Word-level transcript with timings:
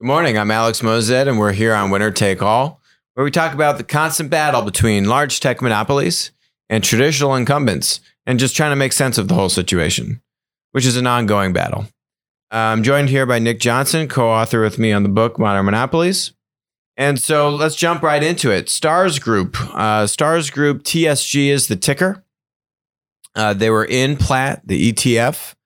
Good 0.00 0.06
morning. 0.06 0.38
I'm 0.38 0.52
Alex 0.52 0.80
Moazed, 0.80 1.26
and 1.26 1.40
we're 1.40 1.50
here 1.50 1.74
on 1.74 1.90
Winner 1.90 2.12
Take 2.12 2.40
All, 2.40 2.80
where 3.14 3.24
we 3.24 3.32
talk 3.32 3.52
about 3.52 3.78
the 3.78 3.82
constant 3.82 4.30
battle 4.30 4.62
between 4.62 5.08
large 5.08 5.40
tech 5.40 5.60
monopolies 5.60 6.30
and 6.68 6.84
traditional 6.84 7.34
incumbents, 7.34 7.98
and 8.24 8.38
just 8.38 8.54
trying 8.54 8.70
to 8.70 8.76
make 8.76 8.92
sense 8.92 9.18
of 9.18 9.26
the 9.26 9.34
whole 9.34 9.48
situation, 9.48 10.22
which 10.70 10.86
is 10.86 10.96
an 10.96 11.08
ongoing 11.08 11.52
battle. 11.52 11.88
I'm 12.52 12.84
joined 12.84 13.08
here 13.08 13.26
by 13.26 13.40
Nick 13.40 13.58
Johnson, 13.58 14.06
co 14.06 14.28
author 14.28 14.62
with 14.62 14.78
me 14.78 14.92
on 14.92 15.02
the 15.02 15.08
book 15.08 15.36
Modern 15.36 15.64
Monopolies. 15.64 16.32
And 16.96 17.18
so 17.18 17.48
let's 17.48 17.74
jump 17.74 18.00
right 18.04 18.22
into 18.22 18.52
it. 18.52 18.68
Stars 18.68 19.18
Group. 19.18 19.56
Uh, 19.74 20.06
Stars 20.06 20.48
Group 20.48 20.84
TSG 20.84 21.48
is 21.48 21.66
the 21.66 21.74
ticker. 21.74 22.24
Uh, 23.34 23.52
they 23.52 23.68
were 23.68 23.84
in 23.84 24.16
Platt, 24.16 24.62
the 24.64 24.92
ETF. 24.92 25.56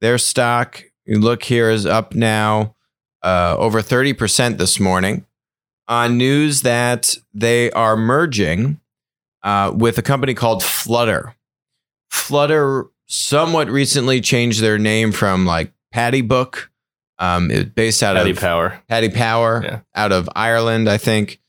Their 0.00 0.16
stock, 0.16 0.82
you 1.04 1.20
look 1.20 1.42
here, 1.42 1.68
is 1.68 1.84
up 1.84 2.14
now 2.14 2.74
uh, 3.22 3.56
over 3.58 3.80
30% 3.82 4.58
this 4.58 4.78
morning 4.80 5.24
on 5.88 6.16
news 6.16 6.62
that 6.62 7.16
they 7.34 7.70
are 7.72 7.96
merging 7.96 8.80
uh, 9.42 9.72
with 9.74 9.98
a 9.98 10.02
company 10.02 10.34
called 10.34 10.62
Flutter. 10.62 11.34
Flutter 12.10 12.86
somewhat 13.06 13.68
recently 13.68 14.20
changed 14.20 14.60
their 14.60 14.78
name 14.78 15.12
from 15.12 15.44
like 15.46 15.72
Patty 15.92 16.20
Book, 16.22 16.70
Um, 17.18 17.50
it 17.50 17.74
based 17.74 18.02
out 18.02 18.16
Paddy 18.16 18.30
of 18.30 18.38
Power. 18.38 18.80
Paddy 18.88 19.08
Power 19.10 19.62
Yeah. 19.64 19.80
out 19.94 20.12
of 20.12 20.28
Ireland, 20.34 20.88
I 20.88 20.98
think. 20.98 21.40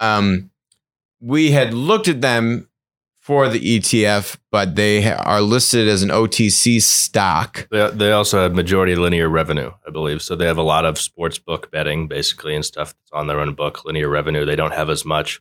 Um, 0.00 0.50
we 1.20 1.50
had 1.52 1.74
looked 1.74 2.08
at 2.08 2.20
them 2.20 2.68
for 3.22 3.48
the 3.48 3.78
ETF, 3.78 4.36
but 4.50 4.74
they 4.74 5.12
are 5.12 5.40
listed 5.40 5.86
as 5.86 6.02
an 6.02 6.08
OTC 6.08 6.82
stock. 6.82 7.68
They, 7.70 7.88
they 7.90 8.10
also 8.10 8.42
have 8.42 8.52
majority 8.52 8.96
linear 8.96 9.28
revenue, 9.28 9.70
I 9.86 9.90
believe. 9.90 10.20
So 10.22 10.34
they 10.34 10.46
have 10.46 10.58
a 10.58 10.62
lot 10.62 10.84
of 10.84 10.98
sports 10.98 11.38
book 11.38 11.70
betting, 11.70 12.08
basically, 12.08 12.56
and 12.56 12.64
stuff 12.64 12.88
that's 12.88 13.12
on 13.12 13.28
their 13.28 13.38
own 13.38 13.54
book. 13.54 13.84
Linear 13.84 14.08
revenue. 14.08 14.44
They 14.44 14.56
don't 14.56 14.74
have 14.74 14.90
as 14.90 15.04
much 15.04 15.40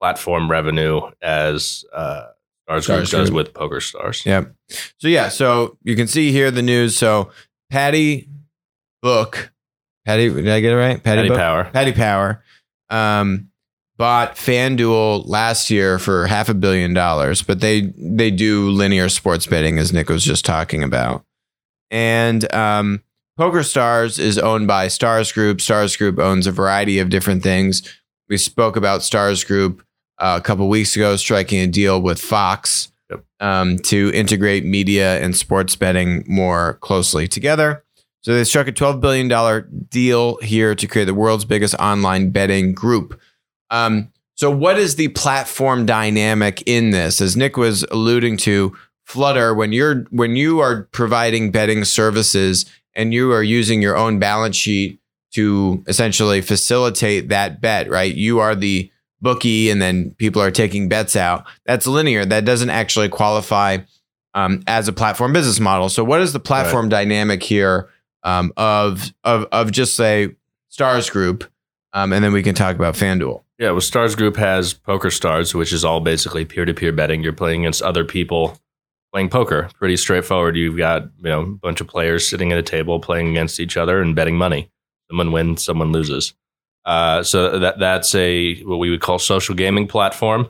platform 0.00 0.50
revenue 0.50 1.02
as 1.22 1.84
uh, 1.94 2.24
Stars 2.64 2.86
Group 2.86 3.08
does 3.08 3.30
Group. 3.30 3.32
with 3.32 3.54
PokerStars. 3.54 4.24
Yep. 4.24 4.52
So 4.98 5.06
yeah, 5.06 5.28
so 5.28 5.78
you 5.84 5.94
can 5.94 6.08
see 6.08 6.32
here 6.32 6.50
the 6.50 6.62
news. 6.62 6.98
So 6.98 7.30
Patty 7.70 8.28
Book, 9.02 9.52
Patty, 10.04 10.30
did 10.30 10.48
I 10.48 10.58
get 10.58 10.72
it 10.72 10.76
right? 10.76 11.00
Patty 11.00 11.28
Book? 11.28 11.38
Power. 11.38 11.64
Paddy 11.72 11.92
Power, 11.92 12.42
um, 12.90 13.50
bought 13.96 14.36
FanDuel 14.36 15.28
last 15.28 15.70
year 15.70 15.98
for 15.98 16.26
half 16.26 16.48
a 16.48 16.54
billion 16.54 16.94
dollars, 16.94 17.42
but 17.42 17.60
they 17.60 17.92
they 17.96 18.30
do 18.30 18.70
linear 18.70 19.08
sports 19.08 19.46
betting, 19.46 19.78
as 19.78 19.92
Nick 19.92 20.08
was 20.08 20.24
just 20.24 20.44
talking 20.44 20.82
about. 20.82 21.24
And 21.90 22.52
um, 22.52 23.02
PokerStars 23.38 24.18
is 24.18 24.38
owned 24.38 24.66
by 24.66 24.88
Stars 24.88 25.32
Group. 25.32 25.60
Stars 25.60 25.96
Group 25.96 26.18
owns 26.18 26.46
a 26.46 26.52
variety 26.52 26.98
of 26.98 27.08
different 27.10 27.42
things. 27.42 27.82
We 28.28 28.36
spoke 28.36 28.76
about 28.76 29.02
Stars 29.02 29.44
Group 29.44 29.84
uh, 30.18 30.38
a 30.40 30.44
couple 30.44 30.68
weeks 30.68 30.96
ago, 30.96 31.16
striking 31.16 31.60
a 31.60 31.66
deal 31.66 32.00
with 32.00 32.20
Fox 32.20 32.90
Yep. 33.10 33.24
um, 33.40 33.78
to 33.80 34.10
integrate 34.14 34.64
media 34.64 35.20
and 35.20 35.36
sports 35.36 35.76
betting 35.76 36.24
more 36.26 36.78
closely 36.80 37.28
together. 37.28 37.84
So 38.22 38.32
they 38.32 38.44
struck 38.44 38.66
a 38.66 38.72
$12 38.72 39.00
billion 39.00 39.86
deal 39.90 40.36
here 40.36 40.74
to 40.74 40.86
create 40.86 41.04
the 41.04 41.14
world's 41.14 41.44
biggest 41.44 41.74
online 41.74 42.30
betting 42.30 42.72
group. 42.72 43.20
Um, 43.70 44.10
so, 44.36 44.50
what 44.50 44.78
is 44.78 44.96
the 44.96 45.08
platform 45.08 45.86
dynamic 45.86 46.62
in 46.66 46.90
this? 46.90 47.20
As 47.20 47.36
Nick 47.36 47.56
was 47.56 47.84
alluding 47.84 48.36
to, 48.38 48.76
Flutter, 49.04 49.54
when 49.54 49.72
you're 49.72 50.04
when 50.10 50.34
you 50.34 50.60
are 50.60 50.88
providing 50.92 51.50
betting 51.50 51.84
services 51.84 52.64
and 52.94 53.12
you 53.12 53.32
are 53.32 53.42
using 53.42 53.82
your 53.82 53.96
own 53.96 54.18
balance 54.18 54.56
sheet 54.56 54.98
to 55.32 55.84
essentially 55.86 56.40
facilitate 56.40 57.28
that 57.28 57.60
bet, 57.60 57.88
right? 57.90 58.14
You 58.14 58.38
are 58.38 58.54
the 58.54 58.90
bookie, 59.20 59.70
and 59.70 59.80
then 59.80 60.12
people 60.18 60.40
are 60.40 60.50
taking 60.50 60.88
bets 60.88 61.16
out. 61.16 61.44
That's 61.66 61.86
linear. 61.86 62.24
That 62.24 62.44
doesn't 62.44 62.70
actually 62.70 63.08
qualify 63.08 63.78
um, 64.34 64.62
as 64.66 64.88
a 64.88 64.92
platform 64.92 65.32
business 65.32 65.60
model. 65.60 65.88
So, 65.88 66.02
what 66.02 66.20
is 66.20 66.32
the 66.32 66.40
platform 66.40 66.88
dynamic 66.88 67.42
here 67.42 67.90
um, 68.24 68.52
of 68.56 69.12
of 69.22 69.46
of 69.52 69.70
just 69.70 69.96
say 69.96 70.34
Stars 70.70 71.08
Group, 71.08 71.44
um, 71.92 72.12
and 72.12 72.24
then 72.24 72.32
we 72.32 72.42
can 72.42 72.54
talk 72.54 72.74
about 72.74 72.94
FanDuel. 72.94 73.43
Yeah, 73.58 73.70
well, 73.70 73.80
Stars 73.80 74.16
Group 74.16 74.36
has 74.36 74.74
PokerStars, 74.74 75.54
which 75.54 75.72
is 75.72 75.84
all 75.84 76.00
basically 76.00 76.44
peer 76.44 76.64
to 76.64 76.74
peer 76.74 76.92
betting. 76.92 77.22
You're 77.22 77.32
playing 77.32 77.62
against 77.62 77.82
other 77.82 78.04
people 78.04 78.58
playing 79.12 79.28
poker. 79.30 79.68
Pretty 79.78 79.96
straightforward. 79.96 80.56
You've 80.56 80.76
got 80.76 81.02
you 81.18 81.30
know 81.30 81.42
a 81.42 81.46
bunch 81.46 81.80
of 81.80 81.86
players 81.86 82.28
sitting 82.28 82.50
at 82.52 82.58
a 82.58 82.62
table 82.62 82.98
playing 82.98 83.28
against 83.30 83.60
each 83.60 83.76
other 83.76 84.00
and 84.02 84.14
betting 84.16 84.36
money. 84.36 84.70
Someone 85.08 85.30
wins, 85.30 85.64
someone 85.64 85.92
loses. 85.92 86.34
Uh, 86.84 87.22
so 87.22 87.58
that 87.60 87.78
that's 87.78 88.14
a 88.14 88.60
what 88.64 88.78
we 88.78 88.90
would 88.90 89.00
call 89.00 89.18
social 89.20 89.54
gaming 89.54 89.86
platform, 89.86 90.48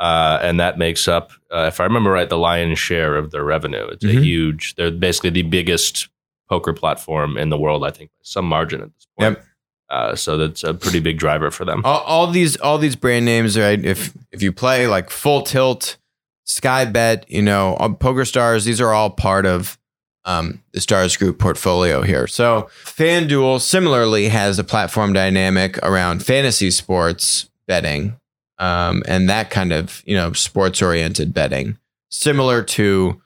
uh, 0.00 0.38
and 0.42 0.58
that 0.60 0.78
makes 0.78 1.06
up, 1.06 1.30
uh, 1.54 1.66
if 1.68 1.78
I 1.80 1.84
remember 1.84 2.10
right, 2.10 2.28
the 2.28 2.36
lion's 2.36 2.78
share 2.78 3.14
of 3.16 3.30
their 3.30 3.44
revenue. 3.44 3.86
It's 3.86 4.04
Mhm. 4.04 4.18
a 4.18 4.20
huge. 4.20 4.74
They're 4.74 4.90
basically 4.90 5.30
the 5.30 5.42
biggest 5.42 6.08
poker 6.50 6.72
platform 6.74 7.38
in 7.38 7.48
the 7.50 7.56
world. 7.56 7.84
I 7.86 7.90
think 7.90 8.10
by 8.10 8.22
some 8.24 8.46
margin 8.46 8.82
at 8.82 8.92
this 8.92 9.06
point. 9.18 9.38
Yep. 9.38 9.46
Uh, 9.92 10.16
so 10.16 10.38
that's 10.38 10.64
a 10.64 10.72
pretty 10.72 11.00
big 11.00 11.18
driver 11.18 11.50
for 11.50 11.66
them. 11.66 11.82
All, 11.84 12.00
all 12.00 12.26
these 12.26 12.56
all 12.56 12.78
these 12.78 12.96
brand 12.96 13.26
names, 13.26 13.58
right? 13.58 13.82
If 13.84 14.16
if 14.32 14.42
you 14.42 14.50
play 14.50 14.86
like 14.86 15.10
Full 15.10 15.42
Tilt, 15.42 15.98
Sky 16.44 16.86
Bet, 16.86 17.30
you 17.30 17.42
know, 17.42 17.76
PokerStars, 17.78 18.64
these 18.64 18.80
are 18.80 18.94
all 18.94 19.10
part 19.10 19.44
of 19.44 19.78
um, 20.24 20.62
the 20.72 20.80
Stars 20.80 21.16
Group 21.18 21.38
portfolio 21.38 22.00
here. 22.00 22.26
So 22.26 22.70
FanDuel 22.84 23.60
similarly 23.60 24.28
has 24.28 24.58
a 24.58 24.64
platform 24.64 25.12
dynamic 25.12 25.76
around 25.82 26.24
fantasy 26.24 26.70
sports 26.70 27.50
betting 27.66 28.16
um, 28.58 29.02
and 29.06 29.28
that 29.28 29.50
kind 29.50 29.72
of 29.72 30.02
you 30.06 30.16
know 30.16 30.32
sports 30.32 30.80
oriented 30.80 31.34
betting, 31.34 31.76
similar 32.08 32.62
to 32.62 33.20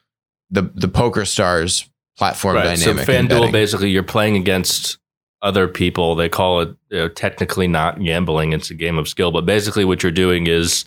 the 0.50 0.62
the 0.74 0.88
PokerStars 0.88 1.88
platform 2.18 2.56
Right. 2.56 2.76
So 2.76 2.92
dynamic. 2.92 3.08
in 3.08 3.28
FanDuel, 3.28 3.52
basically, 3.52 3.90
you're 3.90 4.02
playing 4.02 4.36
against 4.36 4.98
other 5.46 5.68
people. 5.68 6.16
They 6.16 6.28
call 6.28 6.60
it 6.60 6.76
you 6.90 6.98
know, 6.98 7.08
technically 7.08 7.68
not 7.68 8.02
gambling; 8.02 8.52
it's 8.52 8.70
a 8.70 8.74
game 8.74 8.98
of 8.98 9.08
skill. 9.08 9.30
But 9.30 9.46
basically, 9.46 9.84
what 9.84 10.02
you're 10.02 10.12
doing 10.12 10.48
is 10.48 10.84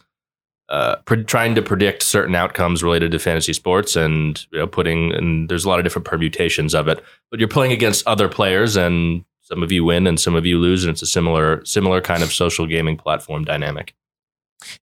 uh, 0.68 0.98
pre- 1.06 1.24
trying 1.24 1.56
to 1.56 1.62
predict 1.62 2.04
certain 2.04 2.36
outcomes 2.36 2.84
related 2.84 3.12
to 3.12 3.20
fantasy 3.20 3.54
sports, 3.54 3.96
and 3.96 4.46
you 4.52 4.60
know, 4.60 4.68
putting. 4.68 5.14
And 5.14 5.50
there's 5.50 5.66
a 5.66 5.70
lot 5.70 5.80
of 5.80 5.86
different 5.86 6.06
permutations 6.06 6.76
of 6.76 6.88
it. 6.88 7.04
But 7.32 7.40
you're 7.40 7.50
playing 7.50 7.72
against 7.72 8.06
other 8.06 8.28
players, 8.28 8.76
and 8.76 9.24
some 9.42 9.64
of 9.64 9.72
you 9.72 9.84
win, 9.86 10.06
and 10.06 10.20
some 10.20 10.36
of 10.36 10.46
you 10.46 10.60
lose, 10.60 10.84
and 10.84 10.92
it's 10.92 11.02
a 11.02 11.08
similar 11.08 11.64
similar 11.66 12.02
kind 12.02 12.22
of 12.22 12.34
social 12.34 12.68
gaming 12.68 12.98
platform 12.98 13.46
dynamic. 13.46 13.96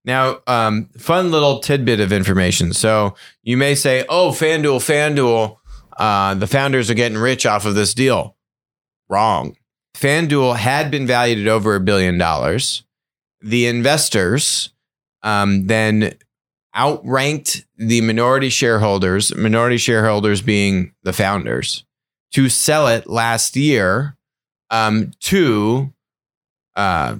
Now, 0.04 0.40
um, 0.48 0.88
fun 0.98 1.30
little 1.30 1.60
tidbit 1.60 2.00
of 2.00 2.12
information. 2.12 2.72
So 2.72 3.14
you 3.42 3.56
may 3.56 3.74
say, 3.74 4.04
"Oh, 4.08 4.30
FanDuel, 4.30 4.80
FanDuel, 4.80 5.56
uh, 5.96 6.34
the 6.34 6.48
founders 6.48 6.90
are 6.90 6.94
getting 6.94 7.16
rich 7.18 7.46
off 7.46 7.64
of 7.64 7.76
this 7.76 7.94
deal." 7.94 8.34
Wrong. 9.08 9.56
FanDuel 9.98 10.56
had 10.56 10.90
been 10.90 11.06
valued 11.06 11.38
at 11.46 11.48
over 11.50 11.74
a 11.74 11.80
billion 11.80 12.18
dollars. 12.18 12.84
The 13.40 13.66
investors 13.66 14.70
um, 15.22 15.66
then 15.66 16.14
outranked 16.76 17.64
the 17.76 18.00
minority 18.02 18.48
shareholders, 18.48 19.34
minority 19.34 19.76
shareholders 19.78 20.40
being 20.42 20.92
the 21.02 21.12
founders, 21.12 21.84
to 22.32 22.48
sell 22.48 22.86
it 22.86 23.08
last 23.08 23.56
year 23.56 24.16
um, 24.70 25.10
to 25.20 25.92
uh, 26.76 27.16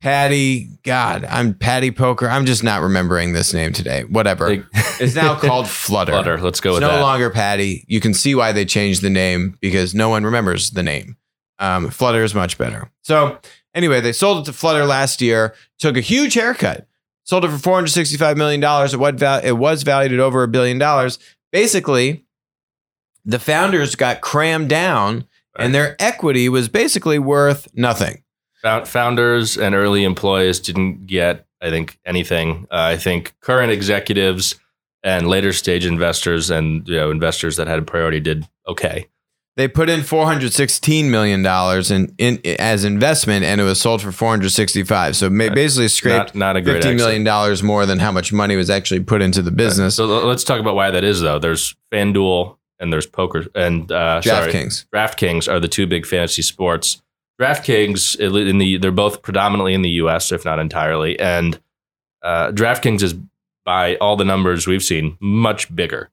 Patty. 0.00 0.68
God, 0.82 1.24
I'm 1.24 1.54
Patty 1.54 1.90
Poker. 1.92 2.28
I'm 2.28 2.46
just 2.46 2.64
not 2.64 2.82
remembering 2.82 3.32
this 3.32 3.54
name 3.54 3.72
today. 3.72 4.04
Whatever. 4.04 4.66
It's 5.00 5.14
now 5.14 5.36
called 5.36 5.68
Flutter. 5.68 6.10
Flutter. 6.10 6.40
Let's 6.40 6.58
go 6.60 6.70
It's 6.70 6.80
with 6.80 6.82
no 6.82 6.88
that. 6.96 7.00
longer 7.02 7.30
Patty. 7.30 7.84
You 7.86 8.00
can 8.00 8.14
see 8.14 8.34
why 8.34 8.50
they 8.50 8.64
changed 8.64 9.00
the 9.00 9.10
name 9.10 9.56
because 9.60 9.94
no 9.94 10.08
one 10.08 10.24
remembers 10.24 10.70
the 10.72 10.82
name. 10.82 11.16
Um, 11.58 11.90
Flutter 11.90 12.22
is 12.22 12.34
much 12.34 12.56
better. 12.58 12.90
So 13.02 13.38
anyway, 13.74 14.00
they 14.00 14.12
sold 14.12 14.42
it 14.42 14.44
to 14.46 14.52
Flutter 14.52 14.84
last 14.84 15.20
year. 15.20 15.54
Took 15.78 15.96
a 15.96 16.00
huge 16.00 16.34
haircut. 16.34 16.86
Sold 17.24 17.44
it 17.44 17.48
for 17.50 17.58
four 17.58 17.74
hundred 17.74 17.88
sixty-five 17.88 18.36
million 18.36 18.60
dollars. 18.60 18.94
It, 18.94 19.00
what 19.00 19.16
val- 19.16 19.44
it 19.44 19.52
was 19.52 19.82
valued 19.82 20.12
at 20.12 20.20
over 20.20 20.42
a 20.42 20.48
billion 20.48 20.78
dollars. 20.78 21.18
Basically, 21.52 22.24
the 23.24 23.38
founders 23.38 23.94
got 23.94 24.20
crammed 24.20 24.68
down, 24.68 25.26
and 25.58 25.74
their 25.74 25.96
equity 25.98 26.48
was 26.48 26.68
basically 26.68 27.18
worth 27.18 27.68
nothing. 27.74 28.22
Founders 28.62 29.56
and 29.56 29.74
early 29.74 30.04
employees 30.04 30.58
didn't 30.58 31.06
get, 31.06 31.46
I 31.60 31.70
think, 31.70 31.98
anything. 32.04 32.66
Uh, 32.70 32.92
I 32.92 32.96
think 32.96 33.34
current 33.40 33.70
executives 33.70 34.56
and 35.02 35.28
later 35.28 35.52
stage 35.52 35.86
investors 35.86 36.50
and 36.50 36.86
you 36.88 36.96
know 36.96 37.10
investors 37.10 37.56
that 37.56 37.66
had 37.66 37.78
a 37.78 37.82
priority 37.82 38.20
did 38.20 38.48
okay. 38.66 39.06
They 39.58 39.66
put 39.66 39.90
in 39.90 40.04
four 40.04 40.24
hundred 40.24 40.52
sixteen 40.52 41.10
million 41.10 41.42
dollars 41.42 41.90
in, 41.90 42.14
in 42.16 42.40
as 42.60 42.84
investment, 42.84 43.44
and 43.44 43.60
it 43.60 43.64
was 43.64 43.80
sold 43.80 44.00
for 44.00 44.12
four 44.12 44.28
hundred 44.30 44.50
sixty-five. 44.50 45.16
So 45.16 45.28
ma- 45.28 45.48
basically, 45.52 45.88
scraped 45.88 46.34
Not, 46.36 46.54
not 46.54 46.56
a 46.56 46.60
great 46.60 46.74
fifteen 46.74 46.92
exit. 46.92 47.04
million 47.06 47.24
dollars 47.24 47.60
more 47.60 47.84
than 47.84 47.98
how 47.98 48.12
much 48.12 48.32
money 48.32 48.54
was 48.54 48.70
actually 48.70 49.00
put 49.00 49.20
into 49.20 49.42
the 49.42 49.50
business. 49.50 49.96
So 49.96 50.06
let's 50.06 50.44
talk 50.44 50.60
about 50.60 50.76
why 50.76 50.92
that 50.92 51.02
is, 51.02 51.20
though. 51.20 51.40
There's 51.40 51.74
FanDuel 51.90 52.56
and 52.78 52.92
there's 52.92 53.06
poker 53.06 53.46
and 53.56 53.90
uh, 53.90 54.20
DraftKings. 54.22 54.86
DraftKings 54.94 55.50
are 55.50 55.58
the 55.58 55.66
two 55.66 55.88
big 55.88 56.06
fantasy 56.06 56.42
sports 56.42 57.02
DraftKings 57.40 58.16
in 58.48 58.58
the 58.58 58.78
they're 58.78 58.90
both 58.90 59.22
predominantly 59.22 59.74
in 59.74 59.82
the 59.82 59.90
U.S. 59.90 60.32
if 60.32 60.44
not 60.44 60.58
entirely, 60.58 61.18
and 61.18 61.60
uh, 62.22 62.50
DraftKings 62.52 63.02
is 63.02 63.14
by 63.64 63.96
all 63.96 64.16
the 64.16 64.24
numbers 64.24 64.66
we've 64.66 64.82
seen 64.82 65.16
much 65.20 65.74
bigger. 65.74 66.10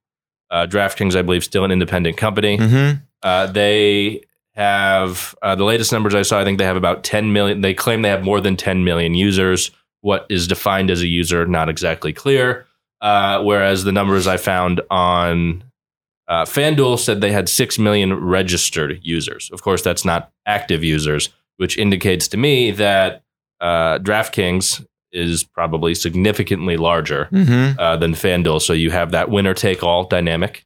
Uh, 0.52 0.68
DraftKings, 0.68 1.16
I 1.16 1.22
believe, 1.22 1.44
still 1.44 1.64
an 1.64 1.72
independent 1.72 2.18
company. 2.18 2.58
Mm-hmm. 2.58 3.02
Uh, 3.26 3.48
they 3.48 4.22
have 4.54 5.36
uh, 5.42 5.56
the 5.56 5.64
latest 5.66 5.92
numbers 5.92 6.14
I 6.16 6.22
saw. 6.22 6.40
I 6.40 6.44
think 6.46 6.60
they 6.60 6.66
have 6.66 6.78
about 6.78 7.04
10 7.04 7.34
million. 7.34 7.62
They 7.62 7.74
claim 7.74 8.04
they 8.04 8.10
have 8.10 8.24
more 8.24 8.40
than 8.40 8.56
10 8.56 8.84
million 8.86 9.16
users. 9.16 9.72
What 10.02 10.26
is 10.30 10.48
defined 10.48 10.92
as 10.92 11.02
a 11.02 11.08
user, 11.08 11.46
not 11.48 11.68
exactly 11.68 12.14
clear. 12.14 12.68
Uh, 13.02 13.42
whereas 13.44 13.84
the 13.84 13.92
numbers 13.92 14.28
I 14.28 14.38
found 14.38 14.80
on 14.90 15.64
uh, 16.28 16.46
FanDuel 16.46 16.98
said 17.00 17.20
they 17.22 17.32
had 17.32 17.50
6 17.50 17.78
million 17.80 18.14
registered 18.14 19.00
users. 19.04 19.50
Of 19.52 19.62
course, 19.62 19.82
that's 19.82 20.06
not 20.06 20.32
active 20.46 20.84
users, 20.84 21.30
which 21.58 21.78
indicates 21.78 22.28
to 22.30 22.38
me 22.38 22.72
that 22.72 23.24
uh, 23.60 24.00
DraftKings 24.00 24.86
is 25.12 25.44
probably 25.44 25.96
significantly 25.96 26.78
larger 26.78 27.28
Mm-hmm. 27.32 27.80
uh, 27.80 27.98
than 27.98 28.14
FanDuel. 28.14 28.62
So 28.62 28.74
you 28.74 28.92
have 28.92 29.12
that 29.12 29.30
winner 29.30 29.54
take 29.54 29.82
all 29.84 30.04
dynamic 30.06 30.66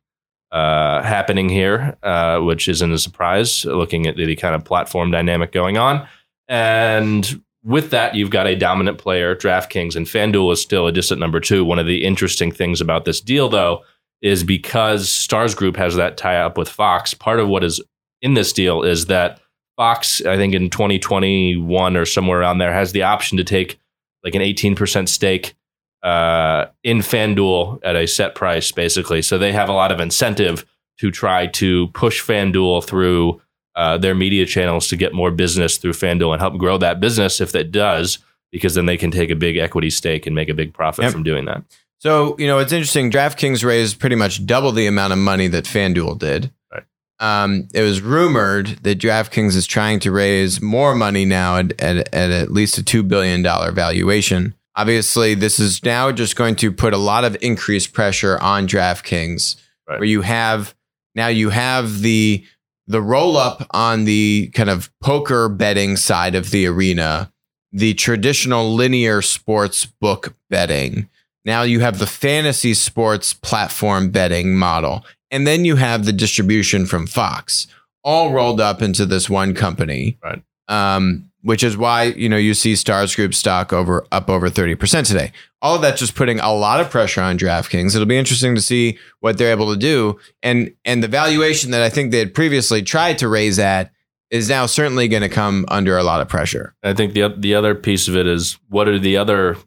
uh, 0.52 1.02
happening 1.04 1.50
here, 1.50 1.98
uh, 2.04 2.40
which 2.40 2.68
isn't 2.68 2.92
a 2.92 2.98
surprise 2.98 3.66
looking 3.66 4.08
at 4.08 4.16
the 4.16 4.36
kind 4.36 4.56
of 4.56 4.64
platform 4.64 5.12
dynamic 5.12 5.52
going 5.52 5.78
on. 5.78 6.08
And 6.48 7.42
with 7.64 7.92
that, 7.92 8.16
you've 8.16 8.32
got 8.32 8.48
a 8.48 8.56
dominant 8.56 8.98
player, 8.98 9.36
DraftKings, 9.36 9.96
and 9.96 10.06
FanDuel 10.06 10.54
is 10.54 10.62
still 10.62 10.88
a 10.88 10.92
distant 10.92 11.20
number 11.20 11.40
two. 11.40 11.64
One 11.64 11.80
of 11.80 11.86
the 11.86 12.04
interesting 12.06 12.52
things 12.52 12.82
about 12.82 13.06
this 13.06 13.22
deal, 13.22 13.50
though, 13.50 13.84
is 14.22 14.44
because 14.44 15.10
Stars 15.10 15.54
Group 15.56 15.76
has 15.78 15.96
that 15.96 16.18
tie 16.18 16.40
up 16.40 16.58
with 16.58 16.70
Fox, 16.70 17.14
part 17.14 17.40
of 17.40 17.48
what 17.48 17.64
is 17.64 17.82
in 18.22 18.34
this 18.34 18.52
deal 18.52 18.84
is 18.84 19.06
that 19.06 19.40
Fox, 19.78 20.26
I 20.26 20.36
think 20.36 20.54
in 20.54 20.70
2021 20.70 21.96
or 21.96 22.06
somewhere 22.06 22.42
around 22.42 22.58
there, 22.58 22.74
has 22.74 22.92
the 22.92 23.04
option 23.04 23.38
to 23.38 23.44
take 23.44 23.80
like 24.24 24.36
an 24.36 24.42
18% 24.42 25.08
stake 25.08 25.56
uh, 26.04 26.66
in 26.84 27.00
FanDuel 27.00 27.80
at 27.84 27.96
a 27.96 28.08
set 28.08 28.36
price, 28.36 28.72
basically. 28.72 29.22
So 29.22 29.38
they 29.38 29.52
have 29.52 29.70
a 29.70 29.74
lot 29.74 29.92
of 29.92 30.00
incentive 30.00 30.66
to 31.00 31.12
try 31.12 31.48
to 31.48 31.88
push 31.88 32.22
FanDuel 32.22 32.84
through 32.86 33.42
uh, 33.76 33.98
their 33.98 34.16
media 34.16 34.46
channels 34.46 34.88
to 34.90 34.96
get 34.98 35.14
more 35.14 35.32
business 35.32 35.78
through 35.78 35.94
FanDuel 35.94 36.34
and 36.34 36.42
help 36.42 36.58
grow 36.58 36.78
that 36.78 37.00
business 37.00 37.40
if 37.40 37.56
it 37.56 37.72
does, 37.72 38.20
because 38.52 38.74
then 38.76 38.86
they 38.86 38.98
can 38.98 39.12
take 39.12 39.30
a 39.30 39.36
big 39.36 39.58
equity 39.58 39.90
stake 39.90 40.26
and 40.26 40.36
make 40.36 40.50
a 40.50 40.54
big 40.54 40.74
profit 40.74 41.04
Yep. 41.04 41.12
from 41.14 41.24
doing 41.24 41.46
that. 41.46 41.64
So, 42.00 42.36
you 42.40 42.48
know, 42.48 42.60
it's 42.60 42.72
interesting. 42.72 43.12
DraftKings 43.12 43.64
raised 43.64 44.00
pretty 44.00 44.16
much 44.16 44.46
double 44.46 44.72
the 44.72 44.88
amount 44.88 45.12
of 45.14 45.20
money 45.20 45.48
that 45.48 45.66
FanDuel 45.66 46.18
did. 46.18 46.52
Right. 46.74 46.84
Um, 47.20 47.68
it 47.74 47.82
was 47.82 48.02
rumored 48.02 48.68
that 48.84 49.00
DraftKings 49.00 49.56
is 49.56 49.68
trying 49.68 50.00
to 50.02 50.12
raise 50.12 50.62
more 50.62 50.96
money 50.96 51.26
now 51.26 51.58
at, 51.58 51.80
at, 51.82 52.14
at 52.14 52.32
at 52.32 52.52
least 52.52 52.78
a 52.78 52.84
$2 52.84 53.06
billion 53.08 53.44
valuation. 53.44 54.54
Obviously, 54.76 55.34
this 55.34 55.60
is 55.60 55.84
now 55.84 56.12
just 56.12 56.36
going 56.36 56.56
to 56.58 56.72
put 56.72 56.94
a 56.94 56.98
lot 56.98 57.24
of 57.26 57.36
increased 57.42 57.94
pressure 57.94 58.38
on 58.42 58.68
DraftKings, 58.68 59.56
Right. 59.88 60.00
where 60.00 60.08
you 60.08 60.22
have 60.22 60.76
now 61.16 61.28
you 61.28 61.50
have 61.50 62.00
the 62.02 62.44
the 62.88 63.02
roll 63.02 63.38
up 63.38 63.66
on 63.72 64.06
the 64.06 64.50
kind 64.54 64.70
of 64.70 64.90
poker 65.02 65.50
betting 65.50 65.96
side 65.96 66.34
of 66.36 66.50
the 66.52 66.66
arena, 66.66 67.32
the 67.72 67.94
traditional 67.94 68.74
linear 68.74 69.22
sports 69.22 69.86
book 69.86 70.36
betting. 70.50 71.08
Now 71.46 71.62
you 71.64 71.80
have 71.82 72.00
the 72.00 72.08
fantasy 72.08 72.74
sports 72.74 73.34
platform 73.34 74.10
betting 74.12 74.56
model. 74.56 75.06
And 75.32 75.46
then 75.46 75.66
you 75.66 75.76
have 75.76 76.06
the 76.06 76.12
distribution 76.14 76.88
from 76.88 77.06
Fox, 77.06 77.68
all 78.04 78.32
rolled 78.32 78.60
up 78.60 78.82
into 78.82 79.06
this 79.06 79.30
one 79.30 79.54
company. 79.54 80.18
Right. 80.24 80.42
Um, 80.68 81.29
which 81.42 81.64
is 81.64 81.78
why, 81.78 82.04
you 82.04 82.28
know, 82.28 82.38
you 82.38 82.54
see 82.54 82.76
Stars 82.76 83.16
Group 83.16 83.34
stock 83.34 83.72
over 83.72 84.06
up 84.12 84.30
over 84.30 84.50
30% 84.50 85.08
today. 85.08 85.32
All 85.62 85.76
of 85.76 85.82
that's 85.82 86.00
just 86.00 86.16
putting 86.16 86.40
a 86.40 86.54
lot 86.54 86.80
of 86.80 86.90
pressure 86.90 87.22
on 87.22 87.38
DraftKings. 87.38 87.96
It'll 87.96 88.06
be 88.06 88.18
interesting 88.18 88.56
to 88.56 88.62
see 88.62 88.98
what 89.20 89.38
they're 89.38 89.52
able 89.52 89.72
to 89.74 89.80
do. 89.80 90.20
And 90.44 90.74
and 90.86 91.04
the 91.04 91.08
valuation 91.08 91.72
that 91.72 91.82
I 91.82 91.90
think 91.90 92.12
they 92.12 92.20
had 92.20 92.34
previously 92.34 92.82
tried 92.82 93.18
to 93.20 93.28
raise 93.28 93.60
at 93.60 93.92
is 94.30 94.50
now 94.50 94.66
certainly 94.66 95.08
going 95.08 95.24
to 95.24 95.30
come 95.30 95.66
under 95.70 95.98
a 95.98 96.04
lot 96.04 96.22
of 96.22 96.28
pressure. 96.28 96.76
I 96.84 96.94
think 96.94 97.14
the 97.14 97.34
the 97.36 97.56
other 97.56 97.76
piece 97.76 98.08
of 98.08 98.16
it 98.16 98.28
is 98.28 98.58
what 98.70 98.86
do 98.86 99.00
the 99.00 99.18
other 99.18 99.58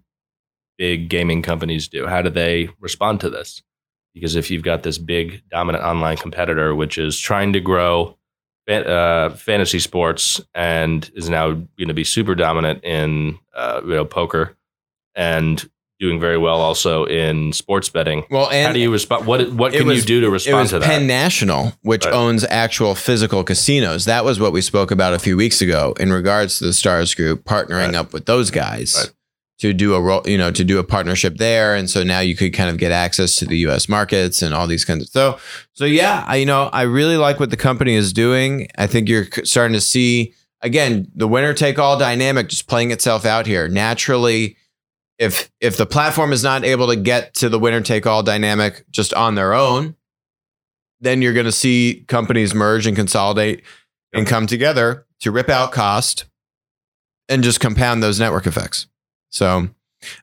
big 0.79 1.09
gaming 1.09 1.43
companies 1.43 1.89
do? 1.89 2.07
How 2.07 2.23
do 2.23 2.31
they 2.31 2.69
respond 2.81 3.21
to 3.21 3.31
this? 3.31 3.63
Because 4.15 4.37
if 4.37 4.51
you've 4.51 4.63
got 4.63 4.83
this 4.83 4.99
big 4.99 5.43
dominant 5.51 5.85
online 5.85 6.19
competitor 6.19 6.75
which 6.75 6.99
is 6.99 7.19
trying 7.19 7.53
to 7.55 7.61
grow 7.61 8.17
uh, 8.69 9.31
fantasy 9.31 9.79
sports 9.79 10.41
and 10.55 11.11
is 11.15 11.29
now 11.29 11.49
going 11.53 11.89
to 11.89 11.95
be 11.95 12.05
super 12.05 12.35
dominant 12.35 12.85
in 12.85 13.39
uh, 13.55 13.81
you 13.85 13.91
know 13.95 14.05
poker 14.05 14.57
and 15.15 15.69
doing 16.01 16.19
very 16.19 16.39
well 16.39 16.61
also 16.61 17.05
in 17.05 17.53
sports 17.53 17.89
betting. 17.89 18.25
Well, 18.29 18.51
and 18.51 18.67
How 18.69 18.73
do 18.73 18.81
you 18.81 18.91
respond? 18.91 19.27
What 19.27 19.53
what 19.53 19.73
can 19.73 19.87
was- 19.87 19.99
you 19.99 20.03
do 20.05 20.21
to 20.23 20.27
it 20.27 20.31
respond 20.31 20.61
was 20.63 20.71
to 20.71 20.79
that? 20.81 20.87
Penn 20.87 21.07
National, 21.07 21.73
which 21.83 22.05
Right. 22.05 22.15
owns 22.15 22.45
actual 22.45 22.95
physical 22.97 23.45
casinos. 23.45 24.05
That 24.07 24.25
was 24.25 24.41
what 24.41 24.53
we 24.53 24.63
spoke 24.63 24.91
about 24.91 25.15
a 25.15 25.19
few 25.21 25.37
weeks 25.37 25.61
ago 25.61 25.95
in 26.01 26.13
regards 26.13 26.59
to 26.59 26.65
the 26.65 26.73
Stars 26.73 27.15
Group 27.15 27.45
partnering 27.45 27.87
Right. 27.89 27.95
up 27.97 28.13
with 28.13 28.27
those 28.27 28.51
guys 28.51 28.95
Right. 28.99 29.11
To 29.63 29.73
do 29.73 29.95
a 29.95 30.01
role, 30.01 30.23
you 30.27 30.37
know, 30.37 30.51
to 30.51 30.65
do 30.65 30.81
a 30.81 30.85
partnership 30.85 31.37
there. 31.37 31.77
And 31.77 31.89
so 31.89 32.03
now 32.03 32.19
you 32.19 32.35
could 32.35 32.53
kind 32.53 32.69
of 32.69 32.79
get 32.79 32.91
access 32.91 33.37
to 33.37 33.47
the 33.47 33.57
U.S. 33.59 33.89
markets 33.89 34.43
and 34.43 34.53
all 34.53 34.67
these 34.67 34.85
kinds 34.85 35.05
of 35.05 35.09
so. 35.09 35.39
So 35.73 35.85
yeah, 35.85 36.25
I 36.27 36.37
you 36.37 36.47
know 36.47 36.65
I 36.73 36.83
really 36.83 37.17
like 37.17 37.39
what 37.39 37.51
the 37.51 37.57
company 37.57 37.95
is 37.95 38.13
doing. 38.13 38.67
I 38.77 38.89
think 38.89 39.09
you're 39.09 39.27
starting 39.45 39.75
to 39.75 39.81
see 39.81 40.35
again 40.63 41.07
the 41.15 41.29
winner 41.29 41.55
take 41.55 41.79
all 41.79 41.97
dynamic 41.97 42.49
just 42.49 42.67
playing 42.67 42.91
itself 42.91 43.25
out 43.25 43.47
here 43.47 43.69
naturally. 43.69 44.57
If 45.19 45.49
if 45.61 45.77
the 45.77 45.87
platform 45.87 46.33
is 46.33 46.43
not 46.43 46.65
able 46.65 46.89
to 46.89 46.97
get 46.97 47.35
to 47.35 47.49
the 47.49 47.61
winner 47.61 47.83
take 47.83 48.05
all 48.05 48.25
dynamic 48.25 48.85
just 48.91 49.15
on 49.15 49.37
their 49.37 49.55
own, 49.55 49.95
then 51.01 51.23
you're 51.23 51.35
going 51.35 51.47
to 51.47 51.53
see 51.53 52.05
companies 52.09 52.53
merge 52.53 52.89
and 52.89 52.97
consolidate 52.97 53.63
and 54.13 54.27
come 54.27 54.49
together 54.49 55.07
to 55.21 55.31
rip 55.31 55.49
out 55.49 55.71
cost 55.71 56.25
and 57.29 57.45
just 57.45 57.61
compound 57.61 58.03
those 58.03 58.19
network 58.19 58.49
effects. 58.49 58.89
So 59.33 59.69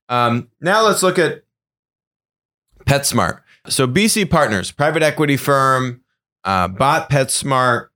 um, 0.08 0.50
now 0.62 0.86
let's 0.86 1.04
look 1.04 1.20
at 1.20 1.44
PetSmart. 2.86 3.42
So 3.68 3.88
BC 3.88 4.30
Partners, 4.30 4.72
private 4.72 5.04
equity 5.04 5.36
firm, 5.36 6.02
uh, 6.44 6.68
bought 6.70 7.10
PetSmart 7.10 7.90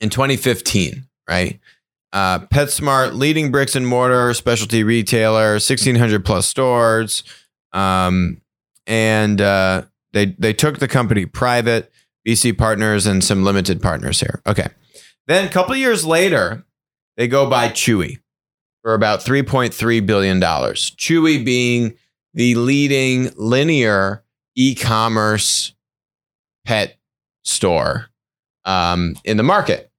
in 0.00 0.10
2015, 0.10 1.06
right? 1.28 1.60
Uh, 2.12 2.40
PetSmart, 2.40 3.14
leading 3.14 3.50
bricks 3.50 3.76
and 3.76 3.86
mortar 3.86 4.34
specialty 4.34 4.82
retailer, 4.82 5.52
1,600 5.52 6.24
plus 6.24 6.46
stores. 6.46 7.22
Um, 7.72 8.40
and 8.86 9.40
uh, 9.40 9.82
they, 10.12 10.26
they 10.38 10.52
took 10.52 10.78
the 10.78 10.88
company 10.88 11.26
private, 11.26 11.92
BC 12.26 12.56
Partners, 12.56 13.06
and 13.06 13.22
some 13.22 13.44
limited 13.44 13.82
partners 13.82 14.20
here. 14.20 14.40
Okay. 14.46 14.68
Then 15.26 15.46
a 15.46 15.50
couple 15.50 15.74
years 15.74 16.04
later, 16.04 16.64
they 17.16 17.28
go 17.28 17.48
buy 17.48 17.68
Chewy 17.68 18.18
for 18.84 18.92
about 18.92 19.20
$3.3 19.20 20.06
billion. 20.06 20.40
Chewy 20.40 21.42
being 21.42 21.96
the 22.34 22.54
leading 22.54 23.30
linear 23.34 24.22
e 24.54 24.74
commerce 24.74 25.72
pet 26.66 26.98
store 27.44 28.10
um, 28.66 29.16
in 29.24 29.38
the 29.38 29.42
market. 29.42 29.90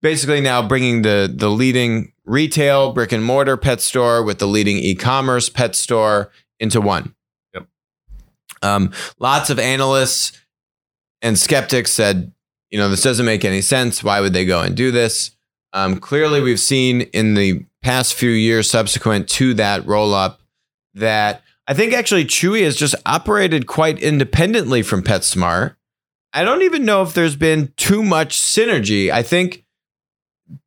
Basically, 0.00 0.40
now 0.40 0.66
bringing 0.66 1.02
the, 1.02 1.30
the 1.34 1.50
leading 1.50 2.12
retail 2.24 2.92
brick 2.92 3.10
and 3.10 3.24
mortar 3.24 3.56
pet 3.56 3.80
store 3.80 4.22
with 4.22 4.38
the 4.38 4.46
leading 4.46 4.76
e 4.76 4.94
commerce 4.94 5.48
pet 5.48 5.74
store 5.74 6.30
into 6.60 6.80
one. 6.80 7.14
Yep. 7.52 7.66
Um, 8.62 8.92
lots 9.18 9.50
of 9.50 9.58
analysts 9.58 10.40
and 11.20 11.36
skeptics 11.36 11.90
said, 11.90 12.32
you 12.70 12.78
know, 12.78 12.88
this 12.88 13.02
doesn't 13.02 13.26
make 13.26 13.44
any 13.44 13.60
sense. 13.60 14.04
Why 14.04 14.20
would 14.20 14.34
they 14.34 14.44
go 14.44 14.60
and 14.60 14.76
do 14.76 14.92
this? 14.92 15.32
Um, 15.72 15.98
clearly, 15.98 16.40
we've 16.40 16.60
seen 16.60 17.00
in 17.00 17.34
the 17.34 17.64
past 17.84 18.14
few 18.14 18.30
years 18.30 18.68
subsequent 18.70 19.28
to 19.28 19.52
that 19.54 19.86
roll 19.86 20.14
up 20.14 20.40
that 20.94 21.42
I 21.68 21.74
think 21.74 21.92
actually 21.92 22.24
Chewy 22.24 22.64
has 22.64 22.76
just 22.76 22.94
operated 23.04 23.66
quite 23.66 23.98
independently 23.98 24.82
from 24.82 25.02
PetSmart. 25.02 25.76
I 26.32 26.44
don't 26.44 26.62
even 26.62 26.84
know 26.84 27.02
if 27.02 27.14
there's 27.14 27.36
been 27.36 27.72
too 27.76 28.02
much 28.02 28.40
synergy. 28.40 29.10
I 29.10 29.22
think 29.22 29.64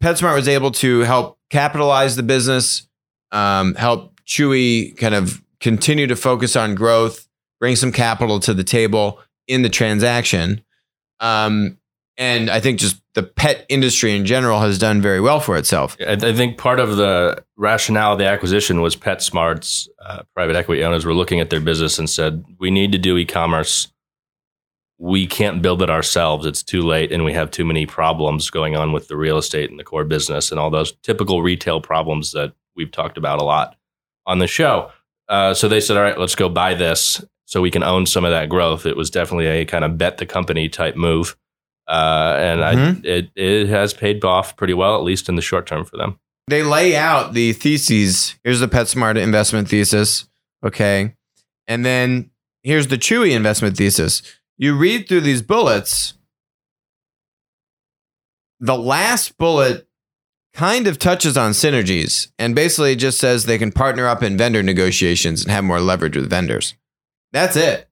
PetSmart 0.01 0.35
was 0.35 0.47
able 0.47 0.71
to 0.71 1.01
help 1.01 1.39
capitalize 1.49 2.15
the 2.15 2.23
business, 2.23 2.87
um, 3.31 3.73
help 3.75 4.21
Chewy 4.25 4.95
kind 4.97 5.15
of 5.15 5.41
continue 5.59 6.05
to 6.07 6.15
focus 6.15 6.55
on 6.55 6.75
growth, 6.75 7.27
bring 7.59 7.75
some 7.75 7.91
capital 7.91 8.39
to 8.41 8.53
the 8.53 8.63
table 8.63 9.19
in 9.47 9.63
the 9.63 9.69
transaction. 9.69 10.63
Um, 11.19 11.79
and 12.17 12.49
I 12.49 12.59
think 12.59 12.79
just 12.79 13.01
the 13.13 13.23
pet 13.23 13.65
industry 13.69 14.15
in 14.15 14.25
general 14.25 14.59
has 14.59 14.79
done 14.79 15.01
very 15.01 15.21
well 15.21 15.39
for 15.39 15.57
itself. 15.57 15.95
I, 16.05 16.15
think 16.15 16.57
part 16.57 16.79
of 16.79 16.97
the 16.97 17.43
rationale 17.55 18.13
of 18.13 18.19
the 18.19 18.25
acquisition 18.25 18.81
was 18.81 18.95
PetSmart's 18.95 19.89
uh, 20.03 20.23
private 20.33 20.55
equity 20.55 20.83
owners 20.83 21.05
were 21.05 21.13
looking 21.13 21.39
at 21.39 21.49
their 21.49 21.59
business 21.59 21.99
and 21.99 22.09
said, 22.09 22.43
"We 22.59 22.71
need 22.71 22.91
to 22.91 22.97
do 22.97 23.17
e-commerce 23.17 23.87
we 24.99 25.27
can't 25.27 25.61
build 25.61 25.81
it 25.81 25.89
ourselves. 25.89 26.45
It's 26.45 26.63
too 26.63 26.81
late, 26.81 27.11
and 27.11 27.23
we 27.23 27.33
have 27.33 27.51
too 27.51 27.65
many 27.65 27.85
problems 27.85 28.49
going 28.49 28.75
on 28.75 28.91
with 28.91 29.07
the 29.07 29.17
real 29.17 29.37
estate 29.37 29.69
and 29.69 29.79
the 29.79 29.83
core 29.83 30.03
business 30.03 30.51
and 30.51 30.59
all 30.59 30.69
those 30.69 30.93
typical 31.03 31.41
retail 31.41 31.81
problems 31.81 32.31
that 32.31 32.53
we've 32.75 32.91
talked 32.91 33.17
about 33.17 33.41
a 33.41 33.45
lot 33.45 33.75
on 34.25 34.39
the 34.39 34.47
show. 34.47 34.91
Uh, 35.29 35.53
so 35.53 35.67
they 35.67 35.79
said, 35.79 35.97
"All 35.97 36.03
right, 36.03 36.17
let's 36.17 36.35
go 36.35 36.49
buy 36.49 36.73
this 36.73 37.23
so 37.45 37.61
we 37.61 37.71
can 37.71 37.83
own 37.83 38.05
some 38.05 38.25
of 38.25 38.31
that 38.31 38.49
growth." 38.49 38.85
It 38.85 38.97
was 38.97 39.09
definitely 39.09 39.47
a 39.47 39.65
kind 39.65 39.85
of 39.85 39.97
bet 39.97 40.17
the 40.17 40.25
company 40.25 40.67
type 40.67 40.95
move, 40.95 41.35
uh, 41.87 42.35
and 42.39 42.61
Mhm. 42.61 43.05
I, 43.05 43.07
it 43.07 43.29
it 43.35 43.67
has 43.69 43.93
paid 43.93 44.23
off 44.25 44.55
pretty 44.57 44.73
well, 44.73 44.95
at 44.95 45.03
least 45.03 45.29
in 45.29 45.35
the 45.35 45.41
short 45.41 45.65
term 45.67 45.85
for 45.85 45.97
them. 45.97 46.19
they 46.49 46.63
lay 46.63 46.95
out 46.95 47.33
the 47.33 47.51
theses. 47.53 48.35
Here's 48.43 48.61
the 48.61 48.67
PetSmart 48.69 49.17
investment 49.17 49.67
thesis. 49.67 50.27
Okay. 50.65 51.13
And 51.67 51.85
then 51.85 52.29
here's 52.63 52.87
the 52.87 52.97
Chewy 52.97 53.31
investment 53.35 53.75
thesis. 53.75 54.21
You 54.57 54.75
read 54.77 55.07
through 55.09 55.21
these 55.21 55.41
bullets. 55.41 56.13
The 58.59 58.77
last 58.77 59.37
bullet 59.37 59.87
kind 60.53 60.87
of 60.87 60.97
touches 60.97 61.37
on 61.37 61.51
synergies 61.51 62.31
and 62.39 62.55
basically 62.55 62.95
just 62.95 63.19
says 63.19 63.45
they 63.45 63.59
can 63.59 63.71
partner 63.71 64.07
up 64.07 64.23
in 64.23 64.37
vendor 64.37 64.63
negotiations 64.63 65.43
and 65.43 65.51
have 65.51 65.63
more 65.63 65.79
leverage 65.79 66.15
with 66.15 66.29
vendors. 66.29 66.73
That's 67.33 67.55
it. 67.55 67.87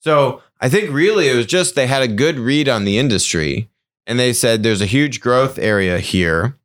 So 0.00 0.42
I 0.60 0.68
think 0.68 0.90
really 0.90 1.28
it 1.28 1.34
was 1.34 1.46
just 1.46 1.74
they 1.74 1.86
had 1.86 2.02
a 2.02 2.08
good 2.08 2.38
read 2.38 2.68
on 2.68 2.84
the 2.84 2.98
industry 2.98 3.68
and 4.06 4.18
they 4.18 4.32
said 4.32 4.62
there's 4.62 4.80
a 4.80 4.86
huge 4.86 5.20
growth 5.20 5.58
area 5.58 5.98
here 5.98 6.56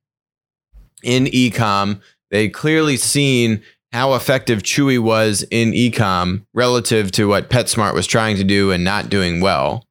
in 1.04 1.26
ecom. 1.26 2.02
They'd 2.32 2.54
clearly 2.54 2.98
seen 2.98 3.62
how 3.92 4.14
effective 4.14 4.62
Chewy 4.62 5.00
was 5.00 5.44
in 5.50 5.72
ecom 5.72 6.46
relative 6.54 7.12
to 7.14 7.28
what 7.28 7.50
PetSmart 7.50 7.94
was 7.94 8.06
trying 8.06 8.36
to 8.38 8.44
do 8.44 8.72
and 8.72 8.84
not 8.84 9.10
doing 9.10 9.42
well. 9.42 9.88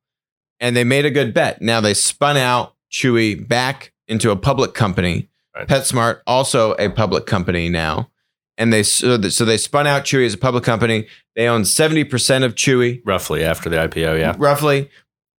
And 0.60 0.76
they 0.76 0.84
made 0.84 1.04
a 1.04 1.10
good 1.10 1.34
bet. 1.34 1.60
Now 1.60 1.80
they 1.80 1.94
spun 1.94 2.36
out 2.36 2.74
Chewy 2.90 3.46
back 3.46 3.92
into 4.06 4.30
a 4.30 4.36
public 4.36 4.74
company. 4.74 5.28
Right. 5.54 5.66
PetSmart 5.66 6.20
also 6.26 6.74
a 6.74 6.88
public 6.88 7.26
company 7.26 7.68
now. 7.68 8.10
And 8.58 8.72
they 8.72 8.82
so, 8.82 9.16
th- 9.16 9.32
so 9.32 9.44
they 9.44 9.56
spun 9.56 9.86
out 9.86 10.04
Chewy 10.04 10.26
as 10.26 10.34
a 10.34 10.38
public 10.38 10.64
company. 10.64 11.06
They 11.36 11.48
own 11.48 11.62
70% 11.62 12.44
of 12.44 12.56
Chewy 12.56 13.00
Roughly 13.04 13.44
after 13.44 13.70
the 13.70 13.76
IPO, 13.76 14.18
yeah. 14.18 14.34
roughly. 14.36 14.90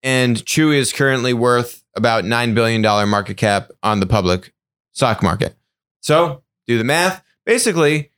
And 0.02 0.38
Chewy 0.38 0.78
is 0.78 0.94
currently 0.94 1.34
worth 1.34 1.84
about 1.96 2.24
$9 2.24 2.56
billion 2.56 2.82
market 2.82 3.36
cap 3.36 3.72
on 3.84 4.00
the 4.00 4.08
public 4.08 4.54
stock 4.94 5.22
market. 5.22 5.56
So 6.02 6.44
do 6.66 6.78
the 6.78 6.86
math. 6.86 7.22
Basically, 7.46 8.10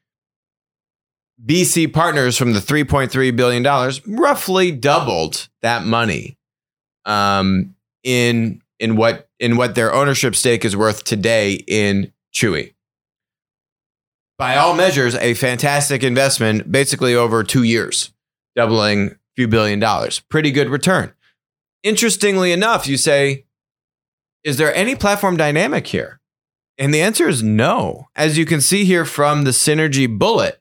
BC 1.44 1.92
Partners 1.92 2.38
from 2.38 2.54
the 2.54 2.60
$3.3 2.60 3.36
billion 3.36 3.64
roughly 4.06 4.72
doubled 4.72 5.50
that 5.64 5.84
money 5.84 6.38
um, 7.06 7.74
in, 8.04 8.62
in, 8.80 8.96
what, 8.96 9.28
in 9.40 9.58
what 9.58 9.74
their 9.74 9.92
ownership 9.92 10.36
stake 10.36 10.64
is 10.64 10.78
worth 10.78 11.04
today 11.04 11.64
in 11.68 12.14
Chewy. 12.32 12.74
By 14.42 14.56
all 14.56 14.74
measures, 14.74 15.14
a 15.14 15.36
fantastic 15.36 16.02
investment, 16.02 16.72
basically 16.72 17.14
over 17.14 17.44
two 17.44 17.62
years, 17.62 18.12
doubling 18.56 19.10
a 19.10 19.16
few 19.36 19.48
billion 19.48 19.78
dollars. 19.78 20.20
Pretty 20.20 20.50
good 20.50 20.68
return. 20.68 21.14
Interestingly 21.84 22.52
enough, 22.52 22.88
you 22.88 22.98
say, 22.98 23.46
is 24.44 24.58
there 24.58 24.74
any 24.74 24.96
platform 24.96 25.38
dynamic 25.38 25.86
here? 25.86 26.22
And 26.80 26.92
the 26.92 27.04
answer 27.04 27.30
is 27.30 27.44
no. 27.44 28.08
As 28.16 28.36
you 28.36 28.48
can 28.48 28.62
see 28.62 28.84
here 28.84 29.06
from 29.06 29.44
the 29.44 29.52
synergy 29.52 30.10
bullet, 30.10 30.60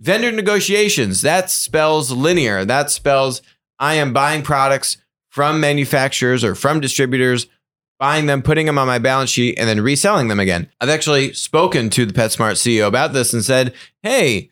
vendor 0.00 0.32
negotiations, 0.32 1.20
that 1.20 1.50
spells 1.50 2.10
linear. 2.12 2.64
That 2.64 2.90
spells 2.90 3.42
I 3.78 3.96
am 3.96 4.14
buying 4.14 4.40
products 4.40 4.96
from 5.28 5.60
manufacturers 5.60 6.42
or 6.42 6.54
from 6.54 6.80
distributors, 6.80 7.46
buying 8.02 8.26
them, 8.26 8.42
putting 8.42 8.66
them 8.66 8.78
on 8.78 8.88
my 8.88 8.98
balance 8.98 9.30
sheet, 9.30 9.56
and 9.60 9.68
then 9.68 9.80
reselling 9.80 10.26
them 10.26 10.40
again. 10.40 10.68
I've 10.80 10.88
actually 10.88 11.32
spoken 11.34 11.88
to 11.90 12.04
the 12.04 12.12
PetSmart 12.12 12.54
CEO 12.54 12.88
about 12.88 13.12
this 13.12 13.32
and 13.32 13.44
said, 13.44 13.72
hey, 14.02 14.50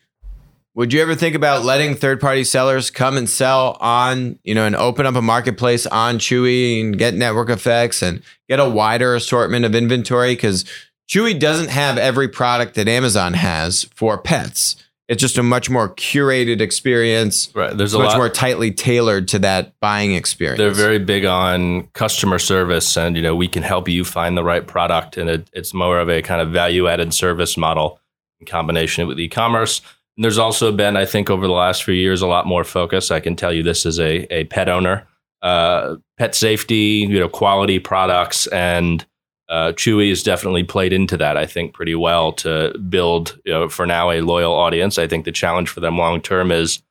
would 0.73 0.93
you 0.93 1.01
ever 1.01 1.15
think 1.15 1.35
about 1.35 1.65
letting 1.65 1.95
third-party 1.95 2.45
sellers 2.45 2.89
come 2.89 3.17
and 3.17 3.29
sell 3.29 3.75
on, 3.81 4.39
you 4.45 4.55
know, 4.55 4.65
and 4.65 4.73
open 4.77 5.05
up 5.05 5.15
a 5.15 5.21
marketplace 5.21 5.85
on 5.85 6.17
Chewy 6.17 6.79
and 6.79 6.97
get 6.97 7.13
network 7.13 7.49
effects 7.49 8.01
and 8.01 8.23
get 8.47 8.61
a 8.61 8.69
wider 8.69 9.15
assortment 9.15 9.65
of 9.65 9.75
inventory? 9.75 10.33
Because 10.33 10.63
Chewy 11.09 11.37
doesn't 11.37 11.71
have 11.71 11.97
every 11.97 12.29
product 12.29 12.75
that 12.75 12.87
Amazon 12.87 13.33
has 13.33 13.83
for 13.93 14.17
pets. 14.17 14.77
It's 15.11 15.19
just 15.19 15.37
a 15.37 15.43
much 15.43 15.69
more 15.69 15.93
curated 15.95 16.61
experience. 16.61 17.53
Right. 17.53 17.75
There's 17.75 17.93
a 17.93 17.99
much 17.99 18.11
lot 18.11 18.17
more 18.17 18.29
tightly 18.29 18.71
tailored 18.71 19.27
to 19.27 19.39
that 19.39 19.77
buying 19.81 20.15
experience. 20.15 20.57
they're 20.57 20.71
very 20.71 20.99
big 20.99 21.25
on 21.25 21.87
customer 21.87 22.39
service 22.39 22.95
and 22.95 23.17
you 23.17 23.21
know 23.21 23.35
we 23.35 23.49
can 23.49 23.61
help 23.61 23.89
you 23.89 24.05
find 24.05 24.37
the 24.37 24.43
right 24.43 24.65
product 24.65 25.17
and 25.17 25.29
it, 25.29 25.49
it's 25.51 25.73
more 25.73 25.99
of 25.99 26.09
a 26.09 26.21
kind 26.21 26.39
of 26.39 26.51
value 26.51 26.87
added 26.87 27.13
service 27.13 27.57
model 27.57 27.99
in 28.39 28.47
combination 28.47 29.05
with 29.05 29.19
e-commerce 29.19 29.81
and 30.15 30.23
there's 30.23 30.37
also 30.37 30.71
been 30.71 30.95
i 30.95 31.05
think 31.05 31.29
over 31.29 31.45
the 31.45 31.53
last 31.53 31.83
few 31.83 31.93
years 31.93 32.21
a 32.21 32.27
lot 32.27 32.47
more 32.47 32.63
focus 32.63 33.11
i 33.11 33.19
can 33.19 33.35
tell 33.35 33.51
you 33.51 33.63
this 33.63 33.85
as 33.85 33.99
a, 33.99 34.25
a 34.33 34.45
pet 34.45 34.69
owner 34.69 35.05
uh, 35.41 35.95
pet 36.17 36.35
safety 36.35 37.05
you 37.09 37.19
know 37.19 37.27
quality 37.27 37.79
products 37.79 38.47
and 38.47 39.05
uh, 39.51 39.73
Chewy 39.73 40.07
has 40.07 40.23
definitely 40.23 40.63
played 40.63 40.93
into 40.93 41.17
that, 41.17 41.35
I 41.35 41.45
think, 41.45 41.73
pretty 41.73 41.93
well 41.93 42.31
to 42.33 42.75
build, 42.89 43.37
you 43.43 43.51
know, 43.51 43.67
for 43.67 43.85
now, 43.85 44.09
a 44.09 44.21
loyal 44.21 44.53
audience. 44.53 44.97
I 44.97 45.07
think 45.07 45.25
the 45.25 45.31
challenge 45.33 45.67
for 45.67 45.81
them 45.81 45.97
long 45.97 46.21
term 46.21 46.53
is 46.53 46.81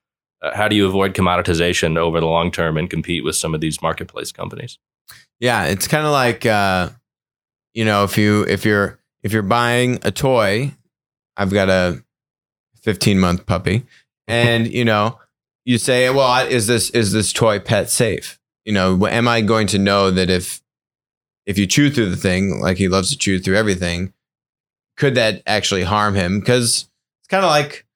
uh, 0.42 0.54
how 0.54 0.68
do 0.68 0.76
you 0.76 0.86
avoid 0.86 1.14
commoditization 1.14 1.96
over 1.96 2.20
the 2.20 2.26
long 2.26 2.50
term 2.50 2.76
and 2.76 2.90
compete 2.90 3.24
with 3.24 3.34
some 3.34 3.54
of 3.54 3.62
these 3.62 3.80
marketplace 3.80 4.30
companies? 4.30 4.78
Yeah, 5.40 5.64
it's 5.64 5.88
kind 5.88 6.04
of 6.04 6.12
like 6.12 6.44
uh, 6.44 6.90
you 7.72 7.86
know, 7.86 8.04
if 8.04 8.18
you 8.18 8.42
if 8.42 8.66
you're 8.66 8.98
if 9.22 9.32
you're 9.32 9.42
buying 9.42 9.98
a 10.02 10.10
toy, 10.10 10.74
I've 11.38 11.50
got 11.50 11.70
a 11.70 12.04
15 12.82 13.18
month 13.18 13.46
puppy, 13.46 13.86
and 14.28 14.66
you 14.66 14.84
know, 14.84 15.18
you 15.64 15.78
say, 15.78 16.10
well, 16.10 16.46
is 16.46 16.66
this 16.66 16.90
is 16.90 17.12
this 17.12 17.32
toy 17.32 17.58
pet 17.58 17.88
safe? 17.88 18.38
You 18.66 18.74
know, 18.74 19.06
am 19.06 19.26
I 19.28 19.40
going 19.40 19.66
to 19.68 19.78
know 19.78 20.10
that 20.10 20.28
if 20.28 20.60
if 21.46 21.58
you 21.58 21.66
chew 21.66 21.90
through 21.90 22.10
the 22.10 22.16
thing, 22.16 22.60
like 22.60 22.76
he 22.76 22.88
loves 22.88 23.10
to 23.10 23.18
chew 23.18 23.38
through 23.38 23.56
everything, 23.56 24.12
could 24.96 25.14
that 25.14 25.42
actually 25.46 25.82
harm 25.82 26.14
him? 26.14 26.40
Because 26.40 26.88
it's 27.20 27.28
kind 27.28 27.44
of 27.44 27.50
like 27.50 27.86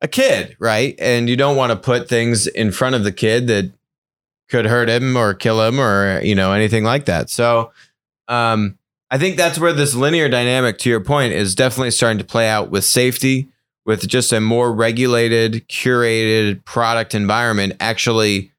a 0.00 0.08
kid, 0.08 0.56
right? 0.58 0.94
And 0.98 1.28
you 1.28 1.36
don't 1.36 1.56
want 1.56 1.70
to 1.70 1.76
put 1.76 2.08
things 2.08 2.46
in 2.46 2.72
front 2.72 2.94
of 2.94 3.04
the 3.04 3.12
kid 3.12 3.46
that 3.48 3.72
could 4.48 4.66
hurt 4.66 4.88
him 4.88 5.16
or 5.16 5.34
kill 5.34 5.62
him 5.62 5.80
or 5.80 6.20
you 6.22 6.34
know 6.34 6.52
anything 6.52 6.84
like 6.84 7.06
that. 7.06 7.30
So 7.30 7.72
um, 8.28 8.78
I 9.10 9.18
think 9.18 9.36
that's 9.36 9.58
where 9.58 9.72
this 9.72 9.94
linear 9.94 10.28
dynamic, 10.28 10.78
to 10.78 10.90
your 10.90 11.00
point, 11.00 11.32
is 11.32 11.54
definitely 11.54 11.90
starting 11.90 12.18
to 12.18 12.24
play 12.24 12.48
out 12.48 12.70
with 12.70 12.84
safety, 12.84 13.48
with 13.84 14.08
just 14.08 14.32
a 14.32 14.40
more 14.40 14.72
regulated, 14.72 15.68
curated 15.68 16.64
product 16.64 17.14
environment 17.14 17.74
actually 17.80 18.50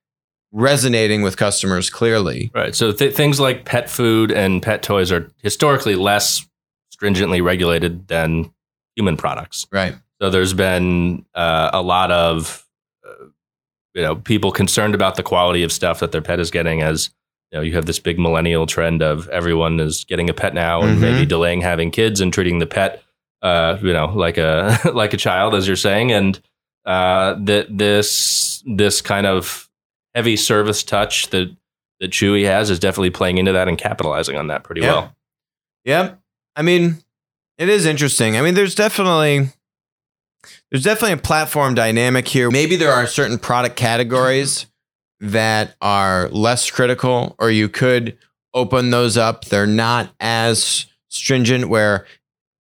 resonating 0.55 1.21
with 1.21 1.35
customers 1.35 1.89
clearly. 1.89 2.49
Right. 2.55 2.73
So 2.73 2.91
th- 2.93 3.13
things 3.13 3.39
like 3.41 3.65
pet 3.65 3.89
food 3.89 4.31
and 4.31 4.63
pet 4.63 4.81
toys 4.81 5.11
are 5.11 5.29
historically 5.43 5.95
less 5.95 6.47
stringently 6.91 7.41
regulated 7.41 8.07
than 8.07 8.51
human 8.95 9.17
products. 9.17 9.67
Right. 9.69 9.95
So 10.21 10.29
there's 10.29 10.53
been 10.53 11.25
uh, 11.35 11.71
a 11.73 11.81
lot 11.81 12.09
of 12.09 12.65
uh, 13.05 13.25
you 13.93 14.01
know 14.01 14.15
people 14.15 14.51
concerned 14.53 14.95
about 14.95 15.15
the 15.15 15.23
quality 15.23 15.61
of 15.63 15.73
stuff 15.73 15.99
that 15.99 16.13
their 16.13 16.21
pet 16.21 16.39
is 16.39 16.51
getting 16.51 16.81
as 16.81 17.09
you 17.51 17.57
know 17.57 17.61
you 17.61 17.73
have 17.73 17.85
this 17.85 17.99
big 17.99 18.17
millennial 18.17 18.65
trend 18.65 19.03
of 19.03 19.27
everyone 19.29 19.81
is 19.81 20.05
getting 20.05 20.29
a 20.29 20.33
pet 20.33 20.53
now 20.53 20.81
and 20.81 20.97
Mhm. 20.97 21.01
maybe 21.01 21.25
delaying 21.25 21.59
having 21.61 21.91
kids 21.91 22.21
and 22.21 22.31
treating 22.33 22.59
the 22.59 22.65
pet 22.65 23.03
uh, 23.41 23.77
you 23.81 23.91
know 23.91 24.05
like 24.15 24.37
a 24.37 24.79
like 24.93 25.13
a 25.13 25.17
child 25.17 25.53
as 25.53 25.67
you're 25.67 25.75
saying 25.75 26.13
and 26.13 26.39
uh, 26.85 27.35
that 27.43 27.67
this 27.77 28.63
this 28.65 29.01
kind 29.01 29.27
of 29.27 29.64
heavy 30.15 30.35
service 30.37 30.83
touch 30.83 31.29
that 31.29 31.55
that 31.99 32.11
Chewy 32.11 32.43
has 32.45 32.69
is 32.69 32.79
definitely 32.79 33.09
playing 33.11 33.37
into 33.37 33.53
that 33.53 33.67
and 33.69 33.77
capitalizing 33.77 34.35
on 34.37 34.47
that 34.47 34.63
pretty 34.63 34.81
Yeah. 34.81 34.91
well. 34.93 35.15
Yep. 35.85 36.19
I 36.57 36.61
mean, 36.61 36.97
it 37.57 37.69
is 37.69 37.85
interesting. 37.85 38.35
I 38.37 38.41
mean, 38.41 38.53
there's 38.53 38.75
definitely 38.75 39.49
there's 40.71 40.83
definitely 40.83 41.13
a 41.13 41.17
platform 41.17 41.73
dynamic 41.75 42.27
here. 42.27 42.51
Maybe 42.51 42.75
there 42.75 42.91
are 42.91 43.07
certain 43.07 43.37
product 43.37 43.75
categories 43.77 44.65
that 45.21 45.75
are 45.81 46.27
less 46.29 46.69
critical 46.69 47.35
or 47.39 47.49
you 47.49 47.69
could 47.69 48.17
open 48.53 48.89
those 48.89 49.17
up. 49.17 49.45
They're 49.45 49.65
not 49.67 50.13
as 50.19 50.85
stringent 51.09 51.69
where 51.69 52.05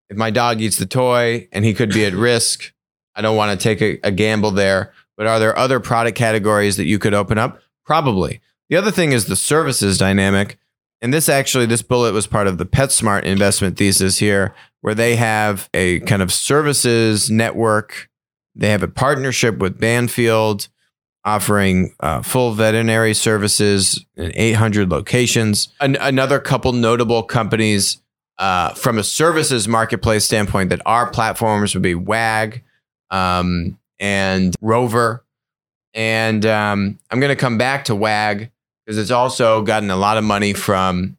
if 0.09 0.17
my 0.17 0.29
dog 0.29 0.61
eats 0.61 0.77
the 0.77 0.85
toy 0.85 1.47
and 1.51 1.65
he 1.65 1.73
could 1.73 1.89
be 1.89 2.05
at 2.05 2.13
risk, 2.13 2.71
I 3.15 3.21
don't 3.21 3.35
want 3.35 3.59
to 3.59 3.63
take 3.63 3.81
a, 3.81 4.07
a 4.07 4.11
gamble 4.11 4.51
there. 4.51 4.93
But 5.17 5.27
are 5.27 5.39
there 5.39 5.57
other 5.57 5.79
product 5.79 6.17
categories 6.17 6.77
that 6.77 6.85
you 6.85 6.99
could 6.99 7.13
open 7.13 7.37
up? 7.37 7.59
Probably. 7.85 8.41
The 8.69 8.77
other 8.77 8.91
thing 8.91 9.11
is 9.11 9.25
the 9.25 9.35
services 9.35 9.97
dynamic. 9.97 10.57
And 11.01 11.13
this 11.13 11.27
actually, 11.27 11.65
this 11.65 11.81
bullet 11.81 12.13
was 12.13 12.27
part 12.27 12.47
of 12.47 12.57
the 12.57 12.65
PetSmart 12.65 13.23
investment 13.23 13.77
thesis 13.77 14.17
here, 14.17 14.55
where 14.81 14.95
they 14.95 15.17
have 15.17 15.69
a 15.73 15.99
kind 16.01 16.21
of 16.21 16.31
services 16.31 17.29
network. 17.29 18.09
They 18.55 18.69
have 18.69 18.83
a 18.83 18.87
partnership 18.87 19.57
with 19.57 19.79
Banfield, 19.79 20.69
offering 21.25 21.93
uh, 21.99 22.21
full 22.21 22.53
veterinary 22.53 23.13
services 23.13 24.05
in 24.15 24.31
800 24.33 24.89
locations. 24.89 25.73
An- 25.79 25.97
another 25.99 26.39
couple 26.39 26.71
notable 26.73 27.23
companies 27.23 28.01
uh, 28.37 28.73
from 28.73 28.97
a 28.97 29.03
services 29.03 29.67
marketplace 29.67 30.25
standpoint 30.25 30.69
that 30.69 30.81
are 30.85 31.09
platforms 31.09 31.73
would 31.73 31.83
be 31.83 31.95
WAG 31.95 32.63
um, 33.11 33.77
and 34.03 34.53
Rover. 34.59 35.23
And 35.93 36.45
um, 36.45 36.99
I'm 37.09 37.19
going 37.21 37.29
to 37.29 37.37
come 37.37 37.57
back 37.57 37.85
to 37.85 37.95
WAG 37.95 38.51
because 38.85 38.97
it's 38.97 39.11
also 39.11 39.61
gotten 39.61 39.89
a 39.89 39.95
lot 39.95 40.17
of 40.17 40.25
money 40.25 40.53
from 40.53 41.17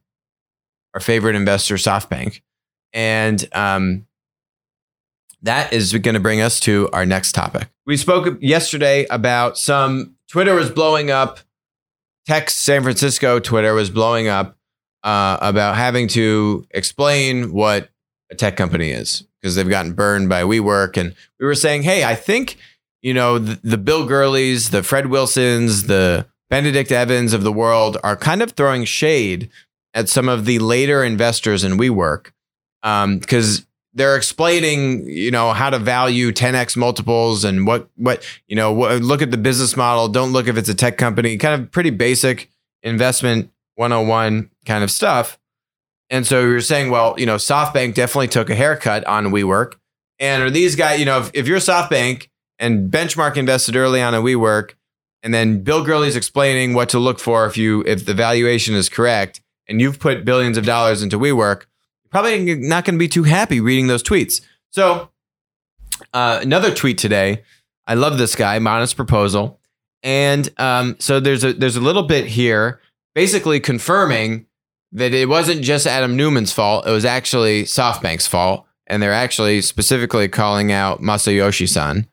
our 0.93 0.99
favorite 0.99 1.35
investor, 1.35 1.75
SoftBank. 1.75 2.41
And 2.93 3.43
um, 3.53 4.05
that 5.41 5.73
is 5.73 5.93
going 5.93 6.13
to 6.13 6.19
bring 6.19 6.41
us 6.41 6.59
to 6.61 6.87
our 6.93 7.07
next 7.07 7.31
topic. 7.31 7.69
We 7.87 7.97
spoke 7.97 8.37
yesterday 8.39 9.07
about 9.09 9.57
some 9.57 10.15
Twitter 10.29 10.53
was 10.53 10.69
blowing 10.69 11.09
up. 11.09 11.39
Tech 12.27 12.51
San 12.51 12.83
Francisco 12.83 13.39
Twitter 13.39 13.73
was 13.73 13.89
blowing 13.89 14.27
up 14.27 14.57
uh, 15.03 15.37
about 15.41 15.75
having 15.75 16.07
to 16.09 16.67
explain 16.71 17.51
what 17.51 17.89
a 18.31 18.35
tech 18.35 18.57
company 18.57 18.91
is 18.91 19.23
because 19.41 19.55
they've 19.55 19.69
gotten 19.69 19.93
burned 19.93 20.29
by 20.29 20.43
WeWork. 20.43 20.97
And 20.97 21.15
we 21.39 21.45
were 21.45 21.55
saying, 21.55 21.83
hey, 21.83 22.03
I 22.03 22.15
think, 22.15 22.57
you 23.05 23.13
know, 23.13 23.37
the, 23.37 23.59
the 23.61 23.77
Bill 23.77 24.07
Gurleys, 24.07 24.71
the 24.71 24.81
Fred 24.81 25.05
Wilsons, 25.05 25.83
the 25.83 26.25
Benedict 26.49 26.91
Evans 26.91 27.33
of 27.33 27.43
the 27.43 27.51
world 27.51 27.99
are 28.03 28.15
kind 28.15 28.41
of 28.41 28.53
throwing 28.53 28.83
shade 28.83 29.47
at 29.93 30.09
some 30.09 30.27
of 30.27 30.45
the 30.45 30.57
later 30.57 31.03
investors 31.03 31.63
in 31.63 31.73
WeWork 31.73 32.31
because 32.81 33.59
um, 33.59 33.65
they're 33.93 34.15
explaining, 34.15 35.07
you 35.07 35.29
know, 35.29 35.53
how 35.53 35.69
to 35.69 35.77
value 35.77 36.31
10x 36.31 36.75
multiples 36.75 37.43
and 37.43 37.67
what 37.67 37.87
what 37.95 38.25
you 38.47 38.55
know. 38.55 38.73
What, 38.73 39.03
look 39.03 39.21
at 39.21 39.29
the 39.29 39.37
business 39.37 39.77
model. 39.77 40.07
Don't 40.07 40.31
look 40.31 40.47
if 40.47 40.57
it's 40.57 40.69
a 40.69 40.73
tech 40.73 40.97
company. 40.97 41.37
Kind 41.37 41.61
of 41.61 41.69
pretty 41.69 41.91
basic 41.91 42.49
investment 42.81 43.51
101 43.75 44.49
kind 44.65 44.83
of 44.83 44.89
stuff. 44.89 45.37
And 46.09 46.25
so 46.25 46.41
you're 46.41 46.59
saying, 46.59 46.89
well, 46.89 47.13
you 47.19 47.27
know, 47.27 47.35
SoftBank 47.35 47.93
definitely 47.93 48.29
took 48.29 48.49
a 48.49 48.55
haircut 48.55 49.05
on 49.05 49.27
WeWork. 49.27 49.75
And 50.17 50.41
are 50.41 50.49
these 50.49 50.75
guys, 50.75 50.99
you 50.99 51.05
know, 51.05 51.19
if, 51.19 51.29
if 51.35 51.47
you're 51.47 51.59
SoftBank 51.59 52.29
and 52.59 52.91
Benchmark 52.91 53.37
invested 53.37 53.75
early 53.75 54.01
on 54.01 54.13
in 54.13 54.21
WeWork, 54.21 54.73
and 55.23 55.33
then 55.33 55.61
Bill 55.61 55.83
Gurley's 55.83 56.15
explaining 56.15 56.73
what 56.73 56.89
to 56.89 56.99
look 56.99 57.19
for 57.19 57.45
if 57.45 57.57
you 57.57 57.83
if 57.85 58.05
the 58.05 58.13
valuation 58.13 58.75
is 58.75 58.89
correct, 58.89 59.41
and 59.67 59.81
you've 59.81 59.99
put 59.99 60.25
billions 60.25 60.57
of 60.57 60.65
dollars 60.65 61.01
into 61.01 61.17
WeWork, 61.17 61.65
you're 62.03 62.09
probably 62.11 62.55
not 62.55 62.85
going 62.85 62.95
to 62.95 62.99
be 62.99 63.07
too 63.07 63.23
happy 63.23 63.59
reading 63.59 63.87
those 63.87 64.03
tweets. 64.03 64.41
So 64.71 65.09
uh, 66.13 66.39
another 66.41 66.73
tweet 66.73 66.97
today. 66.97 67.43
I 67.87 67.93
love 67.93 68.17
this 68.17 68.35
guy, 68.35 68.57
Modest 68.59 68.95
Proposal. 68.95 69.59
And 70.01 70.49
um, 70.57 70.95
so 70.99 71.19
there's 71.19 71.43
a 71.43 71.53
there's 71.53 71.75
a 71.75 71.81
little 71.81 72.03
bit 72.03 72.25
here 72.25 72.79
basically 73.13 73.59
confirming 73.59 74.45
that 74.91 75.13
it 75.13 75.27
wasn't 75.27 75.61
just 75.61 75.87
Adam 75.87 76.15
Neumann's 76.15 76.51
fault. 76.51 76.87
It 76.87 76.91
was 76.91 77.05
actually 77.05 77.63
SoftBank's 77.63 78.27
fault. 78.27 78.65
And 78.87 79.01
they're 79.01 79.11
actually 79.11 79.61
specifically 79.61 80.27
calling 80.27 80.71
out 80.71 81.01
Masayoshi 81.01 81.67
Son 81.67 82.07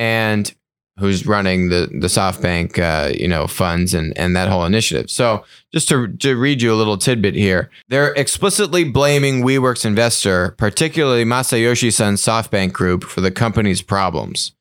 and 0.00 0.52
who's 0.98 1.26
running 1.26 1.68
the, 1.68 1.88
the 1.92 2.08
SoftBank, 2.08 2.78
uh, 2.78 3.12
you 3.16 3.28
know, 3.28 3.46
funds 3.46 3.94
and, 3.94 4.16
and 4.18 4.34
that 4.34 4.48
whole 4.48 4.64
initiative. 4.64 5.10
So 5.10 5.44
just 5.72 5.88
to, 5.90 6.08
to 6.08 6.36
read 6.36 6.60
you 6.60 6.72
a 6.72 6.74
little 6.74 6.98
tidbit 6.98 7.34
here, 7.34 7.70
they're 7.88 8.12
explicitly 8.14 8.84
blaming 8.84 9.42
WeWork's 9.42 9.84
investor, 9.84 10.54
particularly 10.58 11.24
Masayoshi 11.24 11.92
Son's 11.92 12.20
SoftBank 12.22 12.72
group 12.72 13.04
for 13.04 13.20
the 13.20 13.30
company's 13.30 13.80
problems. 13.80 14.52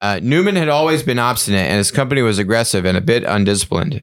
Uh, 0.00 0.20
Neumann 0.22 0.56
had 0.56 0.68
always 0.68 1.02
been 1.02 1.18
obstinate 1.18 1.66
and 1.66 1.78
his 1.78 1.90
company 1.90 2.22
was 2.22 2.38
aggressive 2.38 2.84
and 2.84 2.96
a 2.96 3.00
bit 3.00 3.24
undisciplined 3.24 4.02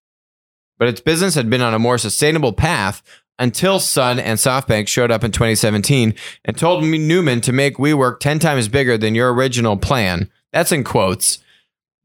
but 0.78 0.88
its 0.88 1.02
business 1.02 1.36
had 1.36 1.50
been 1.50 1.62
on 1.62 1.74
a 1.74 1.80
more 1.80 1.98
sustainable 1.98 2.54
path 2.54 3.02
until 3.38 3.80
Son 3.80 4.20
and 4.20 4.40
SoftBank 4.40 4.88
showed 4.88 5.12
up 5.12 5.24
in 5.24 5.32
2017 5.32 6.14
and 6.46 6.58
told 6.58 6.84
Neumann 6.84 7.42
to 7.42 7.52
make 7.52 7.78
WeWork 7.78 8.20
10 8.20 8.40
times 8.40 8.68
bigger 8.68 8.98
than 8.98 9.16
your 9.16 9.34
original 9.34 9.78
plan. 9.78 10.30
That's 10.56 10.72
in 10.72 10.84
quotes. 10.84 11.40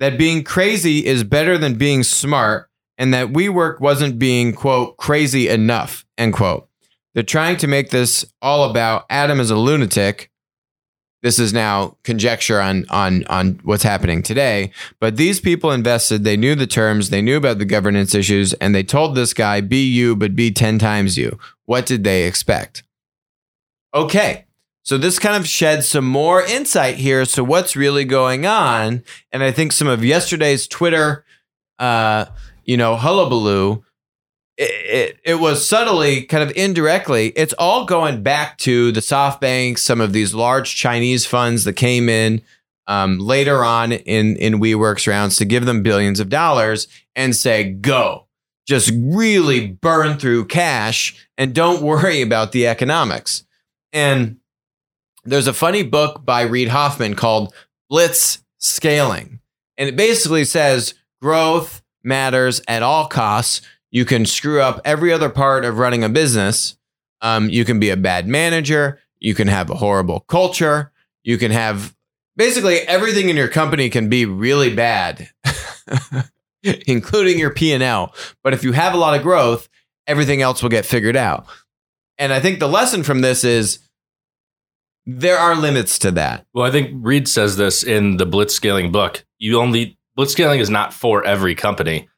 That 0.00 0.18
being 0.18 0.42
crazy 0.44 1.06
is 1.06 1.24
better 1.24 1.56
than 1.56 1.76
being 1.76 2.02
smart, 2.02 2.68
and 2.98 3.14
that 3.14 3.28
WeWork 3.28 3.80
wasn't 3.80 4.18
being, 4.18 4.52
quote, 4.52 4.96
crazy 4.96 5.48
enough, 5.48 6.04
end 6.18 6.34
quote. 6.34 6.68
They're 7.14 7.22
trying 7.22 7.58
to 7.58 7.68
make 7.68 7.90
this 7.90 8.24
all 8.42 8.68
about 8.68 9.06
Adam 9.08 9.40
is 9.40 9.50
a 9.50 9.56
lunatic 9.56 10.30
this 11.22 11.38
is 11.38 11.52
now 11.52 11.96
conjecture 12.02 12.60
on 12.60 12.86
on 12.88 13.24
on 13.26 13.60
what's 13.62 13.82
happening 13.82 14.22
today 14.22 14.70
but 15.00 15.16
these 15.16 15.40
people 15.40 15.70
invested 15.70 16.24
they 16.24 16.36
knew 16.36 16.54
the 16.54 16.66
terms 16.66 17.10
they 17.10 17.20
knew 17.20 17.36
about 17.36 17.58
the 17.58 17.64
governance 17.64 18.14
issues 18.14 18.52
and 18.54 18.74
they 18.74 18.82
told 18.82 19.14
this 19.14 19.34
guy 19.34 19.60
be 19.60 19.86
you 19.86 20.16
but 20.16 20.34
be 20.34 20.50
10 20.50 20.78
times 20.78 21.18
you 21.18 21.38
what 21.66 21.84
did 21.84 22.04
they 22.04 22.24
expect 22.24 22.82
okay 23.94 24.46
so 24.90 24.98
this 24.98 25.20
kind 25.20 25.36
of 25.36 25.46
sheds 25.46 25.86
some 25.86 26.04
more 26.04 26.42
insight 26.42 26.96
here 26.96 27.24
so 27.24 27.44
what's 27.44 27.76
really 27.76 28.04
going 28.04 28.44
on 28.44 29.04
and 29.30 29.40
i 29.40 29.52
think 29.52 29.70
some 29.70 29.86
of 29.86 30.04
yesterday's 30.04 30.66
twitter 30.66 31.24
uh 31.78 32.24
you 32.64 32.76
know 32.76 32.96
hullabaloo 32.96 33.84
it, 34.62 35.18
it, 35.24 35.34
was 35.36 35.66
subtly, 35.66 36.24
kind 36.24 36.42
of 36.42 36.54
indirectly, 36.54 37.28
it's 37.28 37.54
all 37.54 37.86
going 37.86 38.22
back 38.22 38.58
to 38.58 38.92
the 38.92 39.00
SoftBank, 39.00 39.78
some 39.78 40.02
of 40.02 40.12
these 40.12 40.34
large 40.34 40.76
Chinese 40.76 41.24
funds 41.24 41.64
that 41.64 41.76
came 41.76 42.10
in 42.10 42.42
um, 42.86 43.18
later 43.18 43.64
on 43.64 43.90
in, 43.90 44.36
in 44.36 44.60
WeWork's 44.60 45.06
rounds 45.06 45.36
to 45.36 45.46
give 45.46 45.64
them 45.64 45.82
billions 45.82 46.20
of 46.20 46.28
dollars 46.28 46.88
and 47.16 47.34
say, 47.34 47.70
go, 47.70 48.26
just 48.66 48.92
really 48.94 49.66
burn 49.66 50.18
through 50.18 50.44
cash 50.44 51.26
and 51.38 51.54
don't 51.54 51.80
worry 51.82 52.20
about 52.20 52.52
the 52.52 52.66
economics. 52.66 53.44
And 53.94 54.39
there's 55.30 55.46
a 55.46 55.54
funny 55.54 55.82
book 55.82 56.24
by 56.24 56.42
Reid 56.42 56.68
Hoffman 56.68 57.14
called 57.14 57.54
Blitz 57.88 58.42
Scaling. 58.58 59.40
And 59.76 59.88
it 59.88 59.96
basically 59.96 60.44
says 60.44 60.94
growth 61.22 61.82
matters 62.02 62.60
at 62.68 62.82
all 62.82 63.06
costs 63.06 63.62
you 63.90 64.04
can 64.04 64.24
screw 64.24 64.60
up 64.60 64.80
every 64.84 65.12
other 65.12 65.28
part 65.28 65.64
of 65.64 65.78
running 65.78 66.04
a 66.04 66.08
business. 66.08 66.76
Um, 67.20 67.50
you 67.50 67.64
can 67.64 67.80
be 67.80 67.90
a 67.90 67.96
bad 67.96 68.28
manager. 68.28 69.00
You 69.18 69.34
can 69.34 69.48
have 69.48 69.68
a 69.68 69.74
horrible 69.74 70.20
culture. 70.20 70.92
You 71.24 71.38
can 71.38 71.50
have 71.50 71.94
basically 72.36 72.78
everything 72.80 73.28
in 73.28 73.36
your 73.36 73.48
company 73.48 73.90
can 73.90 74.08
be 74.08 74.24
really 74.24 74.74
bad, 74.74 75.28
including 76.86 77.38
your 77.38 77.52
P 77.52 77.72
and 77.72 77.82
L. 77.82 78.14
But 78.42 78.54
if 78.54 78.64
you 78.64 78.72
have 78.72 78.94
a 78.94 78.98
lot 78.98 79.16
of 79.16 79.22
growth, 79.22 79.68
everything 80.06 80.40
else 80.40 80.62
will 80.62 80.70
get 80.70 80.86
figured 80.86 81.16
out. 81.16 81.46
And 82.16 82.32
I 82.32 82.40
think 82.40 82.60
the 82.60 82.68
lesson 82.68 83.02
from 83.02 83.22
this 83.22 83.44
is 83.44 83.80
there 85.06 85.38
are 85.38 85.54
limits 85.54 85.98
to 86.00 86.10
that. 86.12 86.46
Well, 86.52 86.64
I 86.64 86.70
think 86.70 86.90
Reid 86.94 87.28
says 87.28 87.56
this 87.56 87.82
in 87.82 88.16
the 88.16 88.26
blitzscaling 88.26 88.92
book. 88.92 89.24
You 89.38 89.60
only 89.60 89.98
blitzscaling 90.18 90.60
is 90.60 90.70
not 90.70 90.92
for 90.92 91.24
every 91.24 91.54
company. 91.54 92.08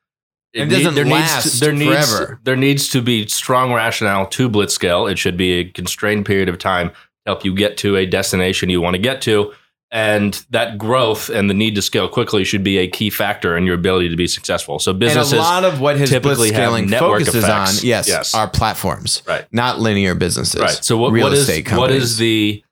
It, 0.53 0.66
doesn't 0.66 0.95
there 0.95 1.07
last 1.07 1.47
needs 1.47 1.61
to, 1.61 1.64
there 1.64 1.77
forever. 1.77 2.29
Needs, 2.29 2.40
there 2.45 2.57
needs 2.57 2.88
to 2.90 3.01
be 3.01 3.27
strong 3.27 3.73
rationale 3.73 4.27
to 4.27 4.51
blitzscale. 4.51 5.11
It 5.11 5.18
should 5.18 5.37
be 5.37 5.53
a 5.53 5.64
constrained 5.64 6.27
period 6.27 6.49
of 6.51 6.59
time 6.59 6.90
to 6.90 6.97
help 7.27 7.45
you 7.45 7.55
get 7.55 7.79
to 7.79 7.97
a 7.97 8.05
destination 8.05 8.68
you 8.68 8.81
want 8.81 8.95
to 8.95 9.01
get 9.01 9.23
to. 9.23 9.55
And 9.90 10.35
that 10.51 10.79
growth 10.79 11.29
and 11.29 11.51
the 11.51 11.55
need 11.55 11.75
to 11.75 11.83
scale 11.83 12.09
quickly 12.09 12.45
should 12.45 12.64
be 12.64 12.79
a 12.79 12.88
key 12.88 13.11
factor 13.11 13.59
in 13.59 13.64
your 13.64 13.75
ability 13.75 14.09
to 14.09 14.16
be 14.16 14.27
successful. 14.27 14.79
So 14.79 14.95
businesses 14.95 15.33
and 15.33 15.40
a 15.40 15.42
lot 15.42 15.64
of 15.64 15.81
what 15.81 15.99
his 15.99 16.09
typically 16.09 16.51
blitzscaling 16.51 16.99
focuses 16.99 17.35
effects. 17.35 17.81
on, 17.81 17.87
yes, 17.87 18.09
yes, 18.09 18.35
are 18.35 18.49
platforms, 18.49 19.23
right? 19.27 19.47
Not 19.53 19.81
linear 19.81 20.14
businesses, 20.14 20.61
right? 20.61 20.71
So 20.71 20.97
what, 20.97 21.12
what 21.12 21.35
is 21.35 21.62
what 21.73 21.90
is 21.90 22.16
the 22.16 22.64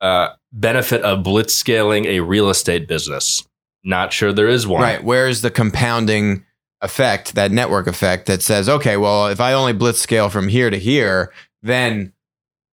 uh, 0.00 0.30
benefit 0.52 1.02
of 1.02 1.22
blitz 1.22 1.54
scaling 1.54 2.06
a 2.06 2.20
real 2.20 2.50
estate 2.50 2.88
business? 2.88 3.46
Not 3.84 4.12
sure 4.12 4.32
there 4.32 4.48
is 4.48 4.66
one. 4.66 4.82
Right. 4.82 5.02
Where 5.02 5.28
is 5.28 5.42
the 5.42 5.50
compounding? 5.50 6.44
effect, 6.80 7.34
that 7.34 7.50
network 7.50 7.86
effect 7.86 8.26
that 8.26 8.40
says, 8.42 8.68
okay, 8.68 8.96
well, 8.96 9.26
if 9.26 9.40
I 9.40 9.52
only 9.52 9.72
blitz 9.72 10.00
scale 10.00 10.28
from 10.28 10.46
here 10.46 10.70
to 10.70 10.78
here, 10.78 11.32
then 11.62 12.12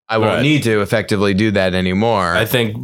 I 0.08 0.18
won't 0.20 0.34
right. 0.34 0.42
need 0.42 0.64
to 0.64 0.82
effectively 0.82 1.34
do 1.34 1.52
that 1.52 1.74
anymore. 1.74 2.36
I 2.36 2.46
think 2.46 2.78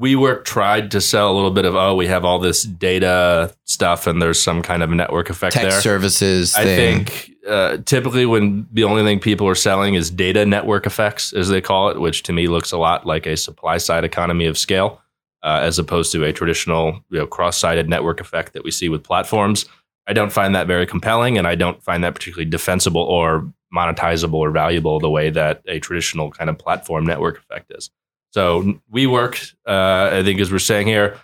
WeWork 0.00 0.44
tried 0.44 0.90
to 0.90 1.00
sell 1.00 1.32
a 1.32 1.34
little 1.34 1.50
bit 1.50 1.64
of, 1.64 1.74
oh, 1.74 1.94
we 1.94 2.06
have 2.06 2.24
all 2.24 2.38
this 2.38 2.62
data 2.64 3.54
stuff 3.64 4.06
and 4.06 4.20
there's 4.20 4.40
some 4.40 4.62
kind 4.62 4.82
of 4.82 4.90
network 4.90 5.30
effect 5.30 5.54
Tech 5.54 5.62
there. 5.62 5.80
services. 5.80 6.54
I 6.54 6.64
thing. 6.64 7.04
think 7.04 7.32
uh, 7.48 7.78
typically 7.78 8.26
when 8.26 8.68
the 8.72 8.84
only 8.84 9.02
thing 9.02 9.20
people 9.20 9.48
are 9.48 9.54
selling 9.54 9.94
is 9.94 10.10
data 10.10 10.44
network 10.44 10.84
effects, 10.86 11.32
as 11.32 11.48
they 11.48 11.62
call 11.62 11.88
it, 11.88 12.00
which 12.00 12.22
to 12.24 12.32
me 12.32 12.46
looks 12.46 12.72
a 12.72 12.78
lot 12.78 13.06
like 13.06 13.26
a 13.26 13.36
supply 13.36 13.78
side 13.78 14.04
economy 14.04 14.46
of 14.46 14.58
scale. 14.58 15.00
Uh, 15.42 15.60
as 15.62 15.78
opposed 15.78 16.10
to 16.10 16.24
a 16.24 16.32
traditional 16.32 17.04
you 17.08 17.18
know, 17.18 17.26
cross-sided 17.26 17.88
network 17.88 18.20
effect 18.20 18.52
that 18.52 18.64
we 18.64 18.70
see 18.72 18.88
with 18.88 19.04
platforms. 19.04 19.64
I 20.08 20.12
don't 20.12 20.32
find 20.32 20.56
that 20.56 20.66
very 20.66 20.86
compelling, 20.86 21.38
and 21.38 21.46
I 21.46 21.54
don't 21.54 21.80
find 21.80 22.02
that 22.02 22.14
particularly 22.14 22.50
defensible 22.50 23.02
or 23.02 23.52
monetizable 23.72 24.34
or 24.34 24.50
valuable 24.50 24.98
the 24.98 25.10
way 25.10 25.30
that 25.30 25.62
a 25.68 25.78
traditional 25.78 26.32
kind 26.32 26.50
of 26.50 26.58
platform 26.58 27.04
network 27.06 27.38
effect 27.38 27.70
is. 27.70 27.90
So 28.36 28.78
WeWork, 28.92 29.54
uh, 29.66 30.14
I 30.14 30.22
think, 30.22 30.40
as 30.40 30.52
we're 30.52 30.58
saying 30.58 30.88
here, 30.88 31.18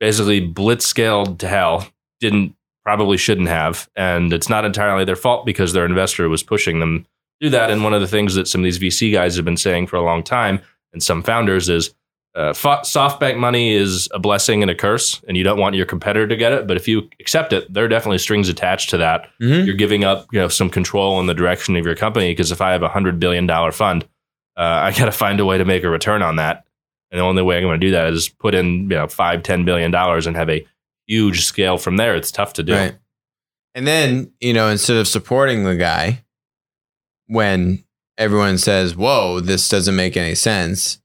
basically 0.00 0.40
blitz 0.40 0.84
scaled 0.84 1.38
to 1.38 1.46
hell. 1.46 1.86
Didn't 2.18 2.56
probably 2.84 3.18
shouldn't 3.18 3.46
have. 3.46 3.88
And 3.94 4.32
it's 4.32 4.48
not 4.48 4.64
entirely 4.64 5.04
their 5.04 5.14
fault 5.14 5.46
because 5.46 5.74
their 5.74 5.86
investor 5.86 6.28
was 6.28 6.42
pushing 6.42 6.80
them 6.80 7.04
to 7.40 7.46
do 7.46 7.50
that. 7.50 7.70
And 7.70 7.84
one 7.84 7.94
of 7.94 8.00
the 8.00 8.08
things 8.08 8.34
that 8.34 8.48
some 8.48 8.62
of 8.62 8.64
these 8.64 8.80
VC 8.80 9.12
guys 9.12 9.36
have 9.36 9.44
been 9.44 9.56
saying 9.56 9.86
for 9.86 9.94
a 9.94 10.02
long 10.02 10.24
time 10.24 10.60
and 10.92 11.00
some 11.00 11.22
founders 11.22 11.68
is 11.68 11.94
uh, 12.34 12.52
SoftBank 12.52 13.38
money 13.38 13.72
is 13.72 14.08
a 14.12 14.18
blessing 14.18 14.60
and 14.60 14.72
a 14.72 14.74
curse, 14.74 15.22
and 15.28 15.36
you 15.36 15.44
don't 15.44 15.58
want 15.58 15.76
your 15.76 15.86
competitor 15.86 16.26
to 16.26 16.36
get 16.36 16.52
it. 16.52 16.66
But 16.66 16.76
if 16.76 16.88
you 16.88 17.08
accept 17.20 17.52
it, 17.52 17.72
there 17.72 17.84
are 17.84 17.88
definitely 17.88 18.18
strings 18.18 18.48
attached 18.48 18.90
to 18.90 18.96
that. 18.96 19.28
Mm-hmm. 19.40 19.66
You're 19.66 19.76
giving 19.76 20.02
up, 20.02 20.26
you 20.32 20.40
know, 20.40 20.48
some 20.48 20.68
control 20.70 21.20
in 21.20 21.26
the 21.26 21.34
direction 21.34 21.76
of 21.76 21.86
your 21.86 21.94
company. 21.94 22.32
Because 22.32 22.50
if 22.50 22.60
I 22.60 22.72
have 22.72 22.82
a 22.82 22.88
hundred 22.88 23.20
billion 23.20 23.46
dollar 23.46 23.70
fund, 23.70 24.04
uh, 24.60 24.80
I 24.84 24.92
got 24.92 25.06
to 25.06 25.12
find 25.12 25.40
a 25.40 25.46
way 25.46 25.56
to 25.56 25.64
make 25.64 25.84
a 25.84 25.88
return 25.88 26.20
on 26.20 26.36
that. 26.36 26.66
And 27.10 27.18
the 27.18 27.24
only 27.24 27.42
way 27.42 27.56
I'm 27.56 27.64
going 27.64 27.80
to 27.80 27.86
do 27.86 27.92
that 27.92 28.12
is 28.12 28.28
put 28.28 28.54
in, 28.54 28.82
you 28.82 28.88
know, 28.88 29.08
five, 29.08 29.42
ten 29.42 29.64
billion 29.64 29.90
dollars 29.90 30.26
and 30.26 30.36
have 30.36 30.50
a 30.50 30.66
huge 31.06 31.44
scale 31.44 31.78
from 31.78 31.96
there. 31.96 32.14
It's 32.14 32.30
tough 32.30 32.52
to 32.54 32.62
do. 32.62 32.74
Right. 32.74 32.94
And 33.74 33.86
then, 33.86 34.32
you 34.38 34.52
know, 34.52 34.68
instead 34.68 34.98
of 34.98 35.08
supporting 35.08 35.64
the 35.64 35.76
guy 35.76 36.24
when 37.26 37.84
everyone 38.18 38.58
says, 38.58 38.94
whoa, 38.94 39.40
this 39.40 39.66
doesn't 39.68 39.96
make 39.96 40.16
any 40.16 40.34
sense, 40.34 41.00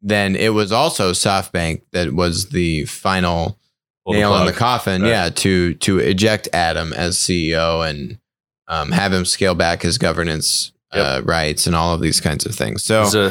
then 0.00 0.34
it 0.34 0.52
was 0.52 0.72
also 0.72 1.12
SoftBank 1.12 1.82
that 1.92 2.12
was 2.12 2.48
the 2.48 2.84
final 2.86 3.58
Pull 4.04 4.14
nail 4.14 4.34
the 4.34 4.40
in 4.40 4.46
the 4.46 4.52
coffin, 4.52 5.02
right. 5.02 5.08
yeah, 5.08 5.28
to 5.28 5.74
to 5.74 6.00
eject 6.00 6.48
Adam 6.52 6.92
as 6.92 7.16
CEO 7.16 7.88
and 7.88 8.18
um, 8.66 8.90
have 8.90 9.12
him 9.12 9.24
scale 9.24 9.54
back 9.54 9.82
his 9.82 9.98
governance 9.98 10.72
yep. 10.94 11.06
uh, 11.06 11.22
rights 11.24 11.66
and 11.66 11.76
all 11.76 11.94
of 11.94 12.00
these 12.00 12.20
kinds 12.20 12.46
of 12.46 12.54
things. 12.54 12.82
So 12.82 13.30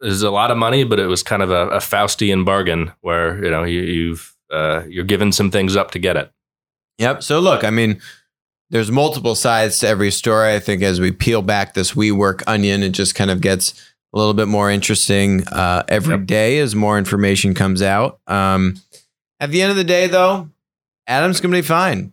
there's 0.00 0.22
a, 0.22 0.28
a 0.28 0.30
lot 0.30 0.50
of 0.50 0.56
money, 0.56 0.84
but 0.84 0.98
it 0.98 1.06
was 1.06 1.22
kind 1.22 1.42
of 1.42 1.50
a, 1.50 1.68
a 1.68 1.78
Faustian 1.78 2.44
bargain 2.44 2.92
where 3.00 3.42
you 3.42 3.50
know 3.50 3.64
you, 3.64 3.80
you've 3.80 4.36
uh, 4.50 4.82
you're 4.88 5.04
giving 5.04 5.32
some 5.32 5.50
things 5.50 5.76
up 5.76 5.90
to 5.92 5.98
get 5.98 6.16
it. 6.16 6.32
Yep. 6.98 7.22
So 7.22 7.40
look, 7.40 7.64
I 7.64 7.70
mean, 7.70 8.00
there's 8.70 8.90
multiple 8.90 9.34
sides 9.34 9.78
to 9.78 9.88
every 9.88 10.10
story. 10.10 10.54
I 10.54 10.58
think 10.58 10.82
as 10.82 11.00
we 11.00 11.12
peel 11.12 11.42
back 11.42 11.74
this 11.74 11.92
WeWork 11.92 12.42
onion, 12.46 12.82
it 12.82 12.90
just 12.90 13.14
kind 13.14 13.30
of 13.30 13.40
gets 13.40 13.72
a 14.12 14.18
little 14.18 14.34
bit 14.34 14.48
more 14.48 14.70
interesting 14.70 15.46
uh, 15.48 15.84
every 15.88 16.16
yep. 16.16 16.26
day 16.26 16.58
as 16.58 16.74
more 16.74 16.98
information 16.98 17.54
comes 17.54 17.80
out. 17.82 18.20
Um, 18.26 18.76
at 19.40 19.50
the 19.50 19.62
end 19.62 19.70
of 19.70 19.76
the 19.76 19.84
day, 19.84 20.06
though, 20.06 20.50
Adam's 21.06 21.40
going 21.40 21.52
to 21.52 21.58
be 21.58 21.66
fine. 21.66 22.12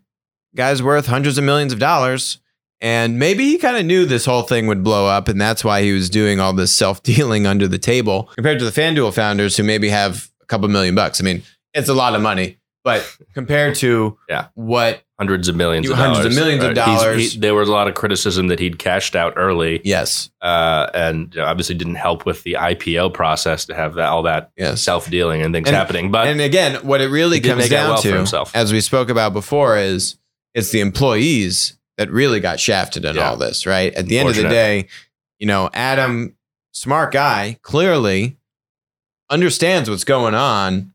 Guy's 0.55 0.81
worth 0.81 1.05
hundreds 1.07 1.37
of 1.37 1.43
millions 1.43 1.73
of 1.73 1.79
dollars. 1.79 2.39
And 2.81 3.19
maybe 3.19 3.43
he 3.45 3.57
kind 3.57 3.75
of 3.75 3.85
knew 3.85 4.05
this 4.05 4.25
whole 4.25 4.43
thing 4.43 4.67
would 4.67 4.83
blow 4.83 5.05
up, 5.05 5.27
and 5.27 5.39
that's 5.39 5.63
why 5.63 5.81
he 5.81 5.91
was 5.91 6.09
doing 6.09 6.39
all 6.39 6.53
this 6.53 6.73
self 6.73 7.03
dealing 7.03 7.45
under 7.47 7.67
the 7.67 7.77
table 7.77 8.29
compared 8.35 8.59
to 8.59 8.65
the 8.65 8.71
FanDuel 8.71 9.13
founders 9.13 9.57
who 9.57 9.63
maybe 9.63 9.89
have 9.89 10.29
a 10.41 10.45
couple 10.45 10.67
million 10.69 10.95
bucks. 10.95 11.19
I 11.19 11.23
mean, 11.23 11.43
it's 11.73 11.89
a 11.89 11.93
lot 11.93 12.15
of 12.15 12.21
money, 12.21 12.57
but 12.83 13.17
compared 13.33 13.75
to 13.75 14.17
yeah. 14.29 14.47
what 14.53 15.03
hundreds 15.19 15.49
of 15.49 15.55
millions 15.57 15.89
of 15.89 15.97
hundreds 15.97 16.19
dollars. 16.19 16.37
of 16.37 16.41
millions 16.41 16.63
right. 16.63 16.69
of 16.69 16.75
dollars. 16.75 17.33
He, 17.33 17.39
there 17.39 17.53
was 17.53 17.67
a 17.67 17.73
lot 17.73 17.89
of 17.89 17.95
criticism 17.95 18.47
that 18.47 18.59
he'd 18.59 18.79
cashed 18.79 19.13
out 19.13 19.33
early. 19.35 19.81
Yes, 19.83 20.29
uh, 20.41 20.89
and 20.93 21.35
you 21.35 21.41
know, 21.41 21.47
obviously 21.47 21.75
didn't 21.75 21.95
help 21.95 22.25
with 22.25 22.43
the 22.43 22.53
IPO 22.53 23.13
process 23.13 23.65
to 23.65 23.75
have 23.75 23.95
that 23.95 24.07
all 24.07 24.23
that 24.23 24.51
yes. 24.57 24.81
self 24.81 25.09
dealing 25.09 25.41
and 25.41 25.53
things 25.53 25.67
and, 25.67 25.75
happening. 25.75 26.11
But 26.11 26.29
and 26.29 26.39
again, 26.39 26.75
what 26.75 27.01
it 27.01 27.09
really 27.09 27.41
comes 27.41 27.67
down 27.67 28.01
well 28.01 28.25
to, 28.25 28.45
as 28.53 28.71
we 28.71 28.79
spoke 28.79 29.09
about 29.09 29.33
before, 29.33 29.77
is 29.77 30.15
it's 30.53 30.71
the 30.71 30.79
employees 30.79 31.75
that 31.99 32.09
really 32.09 32.39
got 32.39 32.59
shafted 32.59 33.05
in 33.05 33.17
yeah. 33.17 33.29
all 33.29 33.37
this. 33.37 33.67
Right 33.67 33.93
at 33.93 34.07
the 34.07 34.17
end 34.17 34.29
of 34.29 34.35
the 34.35 34.43
day, 34.43 34.87
you 35.37 35.45
know, 35.45 35.69
Adam, 35.73 36.35
smart 36.71 37.11
guy, 37.11 37.59
clearly 37.61 38.37
understands 39.29 39.89
what's 39.89 40.03
going 40.03 40.33
on. 40.33 40.93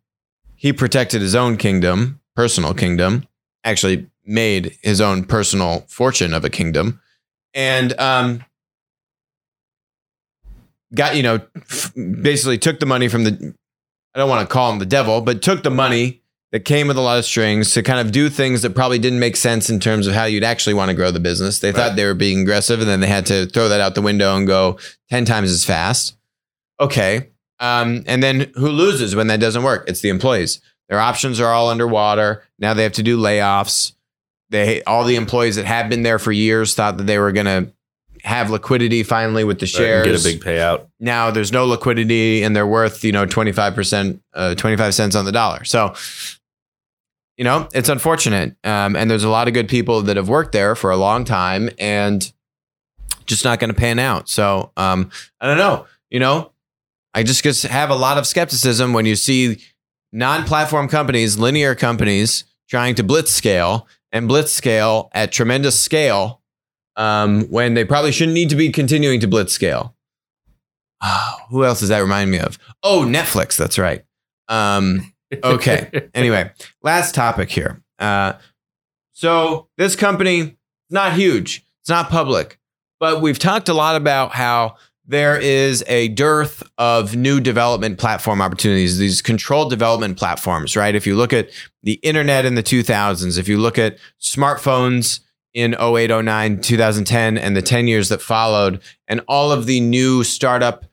He 0.56 0.72
protected 0.72 1.20
his 1.20 1.34
own 1.34 1.58
kingdom, 1.58 2.20
personal 2.34 2.72
kingdom 2.72 3.28
actually 3.64 4.06
made 4.24 4.76
his 4.82 5.00
own 5.00 5.24
personal 5.24 5.80
fortune 5.88 6.32
of 6.32 6.44
a 6.44 6.50
kingdom 6.50 7.00
and 7.52 7.98
um, 7.98 8.44
got 10.94 11.16
you 11.16 11.22
know 11.22 11.40
basically 12.22 12.58
took 12.58 12.78
the 12.80 12.86
money 12.86 13.08
from 13.08 13.24
the 13.24 13.54
i 14.14 14.18
don't 14.18 14.28
want 14.28 14.46
to 14.46 14.52
call 14.52 14.72
him 14.72 14.78
the 14.78 14.86
devil 14.86 15.20
but 15.20 15.42
took 15.42 15.62
the 15.62 15.70
money 15.70 16.22
that 16.54 16.64
came 16.64 16.86
with 16.86 16.96
a 16.96 17.00
lot 17.00 17.18
of 17.18 17.24
strings 17.24 17.72
to 17.72 17.82
kind 17.82 17.98
of 17.98 18.12
do 18.12 18.30
things 18.30 18.62
that 18.62 18.76
probably 18.76 19.00
didn't 19.00 19.18
make 19.18 19.34
sense 19.34 19.68
in 19.68 19.80
terms 19.80 20.06
of 20.06 20.14
how 20.14 20.24
you'd 20.24 20.44
actually 20.44 20.72
want 20.72 20.88
to 20.88 20.94
grow 20.94 21.10
the 21.10 21.18
business 21.18 21.58
they 21.58 21.72
right. 21.72 21.76
thought 21.76 21.96
they 21.96 22.04
were 22.04 22.14
being 22.14 22.42
aggressive 22.42 22.78
and 22.78 22.88
then 22.88 23.00
they 23.00 23.08
had 23.08 23.26
to 23.26 23.46
throw 23.46 23.68
that 23.68 23.80
out 23.80 23.96
the 23.96 24.00
window 24.00 24.36
and 24.36 24.46
go 24.46 24.78
10 25.10 25.24
times 25.24 25.50
as 25.50 25.64
fast 25.64 26.16
okay 26.78 27.28
um, 27.58 28.04
and 28.06 28.22
then 28.22 28.52
who 28.54 28.68
loses 28.68 29.16
when 29.16 29.26
that 29.26 29.40
doesn't 29.40 29.64
work 29.64 29.84
it's 29.88 30.00
the 30.00 30.08
employees 30.08 30.60
their 30.88 31.00
options 31.00 31.40
are 31.40 31.52
all 31.52 31.68
underwater 31.68 32.44
now 32.60 32.72
they 32.72 32.84
have 32.84 32.92
to 32.92 33.02
do 33.02 33.18
layoffs 33.18 33.92
they 34.50 34.80
all 34.84 35.02
the 35.02 35.16
employees 35.16 35.56
that 35.56 35.64
have 35.64 35.90
been 35.90 36.04
there 36.04 36.20
for 36.20 36.30
years 36.30 36.72
thought 36.72 36.98
that 36.98 37.08
they 37.08 37.18
were 37.18 37.32
going 37.32 37.46
to 37.46 37.72
have 38.22 38.48
liquidity 38.48 39.02
finally 39.02 39.44
with 39.44 39.60
the 39.60 39.66
shares. 39.66 40.06
Get 40.06 40.18
a 40.18 40.22
big 40.22 40.42
payout. 40.42 40.86
Now 40.98 41.30
there's 41.30 41.52
no 41.52 41.66
liquidity 41.66 42.42
and 42.42 42.56
they're 42.56 42.66
worth, 42.66 43.04
you 43.04 43.12
know, 43.12 43.26
25%, 43.26 44.18
uh, 44.32 44.54
25 44.54 44.94
cents 44.94 45.14
on 45.14 45.26
the 45.26 45.32
dollar. 45.32 45.62
So, 45.64 45.94
you 47.36 47.44
know, 47.44 47.68
it's 47.74 47.88
unfortunate. 47.88 48.56
Um, 48.64 48.96
and 48.96 49.10
there's 49.10 49.24
a 49.24 49.28
lot 49.28 49.48
of 49.48 49.54
good 49.54 49.68
people 49.68 50.02
that 50.02 50.16
have 50.16 50.28
worked 50.28 50.52
there 50.52 50.74
for 50.74 50.90
a 50.90 50.96
long 50.96 51.24
time 51.24 51.70
and 51.78 52.32
just 53.26 53.44
not 53.44 53.58
going 53.58 53.72
to 53.72 53.78
pan 53.78 53.98
out. 53.98 54.28
So, 54.28 54.72
um, 54.76 55.10
I 55.40 55.46
don't 55.46 55.58
know, 55.58 55.86
you 56.10 56.20
know, 56.20 56.52
I 57.14 57.22
just, 57.22 57.62
have 57.62 57.90
a 57.90 57.94
lot 57.94 58.18
of 58.18 58.26
skepticism 58.26 58.92
when 58.92 59.06
you 59.06 59.16
see 59.16 59.58
non 60.12 60.44
platform 60.44 60.88
companies, 60.88 61.38
linear 61.38 61.74
companies 61.74 62.44
trying 62.68 62.94
to 62.96 63.02
blitz 63.02 63.32
scale 63.32 63.86
and 64.12 64.28
blitz 64.28 64.52
scale 64.52 65.10
at 65.12 65.32
tremendous 65.32 65.80
scale 65.80 66.40
um, 66.96 67.44
when 67.44 67.74
they 67.74 67.84
probably 67.84 68.12
shouldn't 68.12 68.34
need 68.34 68.50
to 68.50 68.56
be 68.56 68.70
continuing 68.70 69.20
to 69.20 69.28
blitz 69.28 69.52
scale. 69.52 69.94
Oh, 71.02 71.36
who 71.50 71.64
else 71.64 71.80
does 71.80 71.88
that 71.88 72.00
remind 72.00 72.30
me 72.30 72.38
of? 72.38 72.58
Oh, 72.82 73.04
Netflix. 73.06 73.56
That's 73.56 73.78
right. 73.78 74.04
Um, 74.48 75.13
okay. 75.42 76.08
anyway, 76.14 76.50
last 76.82 77.14
topic 77.14 77.50
here. 77.50 77.82
Uh, 77.98 78.34
so 79.12 79.68
this 79.76 79.96
company, 79.96 80.56
not 80.90 81.14
huge. 81.14 81.64
It's 81.80 81.88
not 81.88 82.08
public, 82.08 82.58
but 83.00 83.20
we've 83.20 83.38
talked 83.38 83.68
a 83.68 83.74
lot 83.74 83.96
about 83.96 84.32
how 84.32 84.76
there 85.06 85.38
is 85.38 85.84
a 85.86 86.08
dearth 86.08 86.62
of 86.78 87.14
new 87.14 87.40
development 87.40 87.98
platform 87.98 88.40
opportunities, 88.40 88.98
these 88.98 89.20
controlled 89.20 89.70
development 89.70 90.16
platforms, 90.16 90.76
right? 90.76 90.94
If 90.94 91.06
you 91.06 91.14
look 91.14 91.32
at 91.32 91.50
the 91.82 91.94
internet 91.94 92.46
in 92.46 92.54
the 92.54 92.62
2000s, 92.62 93.38
if 93.38 93.46
you 93.46 93.58
look 93.58 93.78
at 93.78 93.98
smartphones 94.20 95.20
in 95.52 95.74
08, 95.78 96.10
09, 96.10 96.60
2010, 96.60 97.38
and 97.38 97.56
the 97.56 97.62
10 97.62 97.86
years 97.86 98.08
that 98.08 98.22
followed, 98.22 98.80
and 99.06 99.20
all 99.28 99.52
of 99.52 99.66
the 99.66 99.80
new 99.80 100.24
startup 100.24 100.86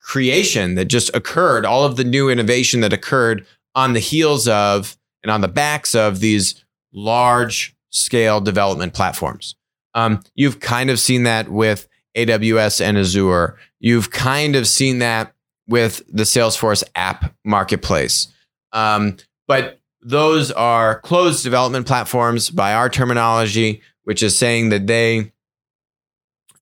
creation 0.00 0.74
that 0.74 0.86
just 0.86 1.14
occurred, 1.14 1.66
all 1.66 1.84
of 1.84 1.96
the 1.96 2.04
new 2.04 2.30
innovation 2.30 2.80
that 2.80 2.92
occurred 2.92 3.46
on 3.74 3.92
the 3.92 4.00
heels 4.00 4.48
of 4.48 4.96
and 5.22 5.30
on 5.30 5.40
the 5.40 5.48
backs 5.48 5.94
of 5.94 6.20
these 6.20 6.64
large 6.92 7.74
scale 7.90 8.40
development 8.40 8.94
platforms. 8.94 9.56
Um, 9.94 10.22
you've 10.34 10.60
kind 10.60 10.90
of 10.90 10.98
seen 10.98 11.22
that 11.24 11.48
with 11.48 11.88
AWS 12.16 12.80
and 12.80 12.98
Azure. 12.98 13.56
You've 13.80 14.10
kind 14.10 14.56
of 14.56 14.66
seen 14.66 14.98
that 14.98 15.32
with 15.68 16.02
the 16.08 16.24
Salesforce 16.24 16.84
app 16.94 17.34
marketplace. 17.44 18.28
Um, 18.72 19.16
but 19.46 19.80
those 20.02 20.50
are 20.50 21.00
closed 21.00 21.42
development 21.42 21.86
platforms 21.86 22.50
by 22.50 22.74
our 22.74 22.88
terminology, 22.88 23.80
which 24.02 24.22
is 24.22 24.36
saying 24.36 24.68
that 24.68 24.86
they 24.86 25.32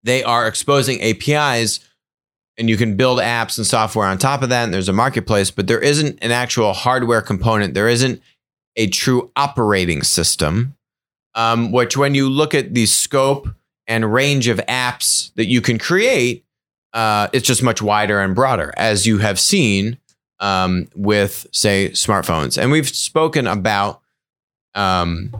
they 0.04 0.22
are 0.24 0.46
exposing 0.48 1.00
APIs 1.00 1.80
and 2.58 2.68
you 2.68 2.76
can 2.76 2.96
build 2.96 3.18
apps 3.18 3.56
and 3.56 3.66
software 3.66 4.06
on 4.06 4.18
top 4.18 4.42
of 4.42 4.48
that 4.50 4.64
and 4.64 4.74
there's 4.74 4.88
a 4.88 4.92
marketplace, 4.92 5.50
but 5.50 5.66
there 5.66 5.80
isn't 5.80 6.18
an 6.22 6.30
actual 6.30 6.72
hardware 6.72 7.22
component. 7.22 7.74
There 7.74 7.88
isn't 7.88 8.20
a 8.76 8.86
true 8.88 9.30
operating 9.36 10.02
system. 10.02 10.76
Um, 11.34 11.72
which 11.72 11.96
when 11.96 12.14
you 12.14 12.28
look 12.28 12.54
at 12.54 12.74
the 12.74 12.84
scope 12.84 13.48
and 13.86 14.12
range 14.12 14.48
of 14.48 14.58
apps 14.68 15.32
that 15.36 15.46
you 15.46 15.62
can 15.62 15.78
create, 15.78 16.44
uh, 16.92 17.28
it's 17.32 17.46
just 17.46 17.62
much 17.62 17.80
wider 17.80 18.20
and 18.20 18.34
broader, 18.34 18.72
as 18.76 19.06
you 19.06 19.16
have 19.16 19.40
seen 19.40 19.96
um, 20.40 20.88
with, 20.94 21.46
say, 21.50 21.88
smartphones. 21.92 22.60
And 22.60 22.70
we've 22.70 22.88
spoken 22.88 23.46
about 23.46 24.02
um, 24.74 25.32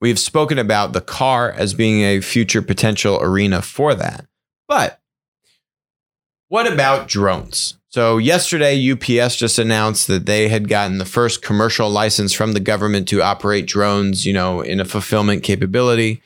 we've 0.00 0.18
spoken 0.18 0.58
about 0.58 0.92
the 0.92 1.00
car 1.00 1.52
as 1.52 1.74
being 1.74 2.02
a 2.02 2.20
future 2.20 2.62
potential 2.62 3.20
arena 3.22 3.62
for 3.62 3.94
that. 3.94 4.26
But 4.68 5.00
what 6.48 6.70
about 6.70 7.08
drones? 7.08 7.78
So 7.88 8.18
yesterday, 8.18 8.90
UPS 8.92 9.36
just 9.36 9.58
announced 9.58 10.06
that 10.06 10.26
they 10.26 10.48
had 10.48 10.68
gotten 10.68 10.98
the 10.98 11.04
first 11.04 11.42
commercial 11.42 11.88
license 11.88 12.32
from 12.32 12.52
the 12.52 12.60
government 12.60 13.08
to 13.08 13.22
operate 13.22 13.66
drones, 13.66 14.26
you 14.26 14.32
know, 14.32 14.60
in 14.60 14.80
a 14.80 14.84
fulfillment 14.84 15.42
capability. 15.42 16.20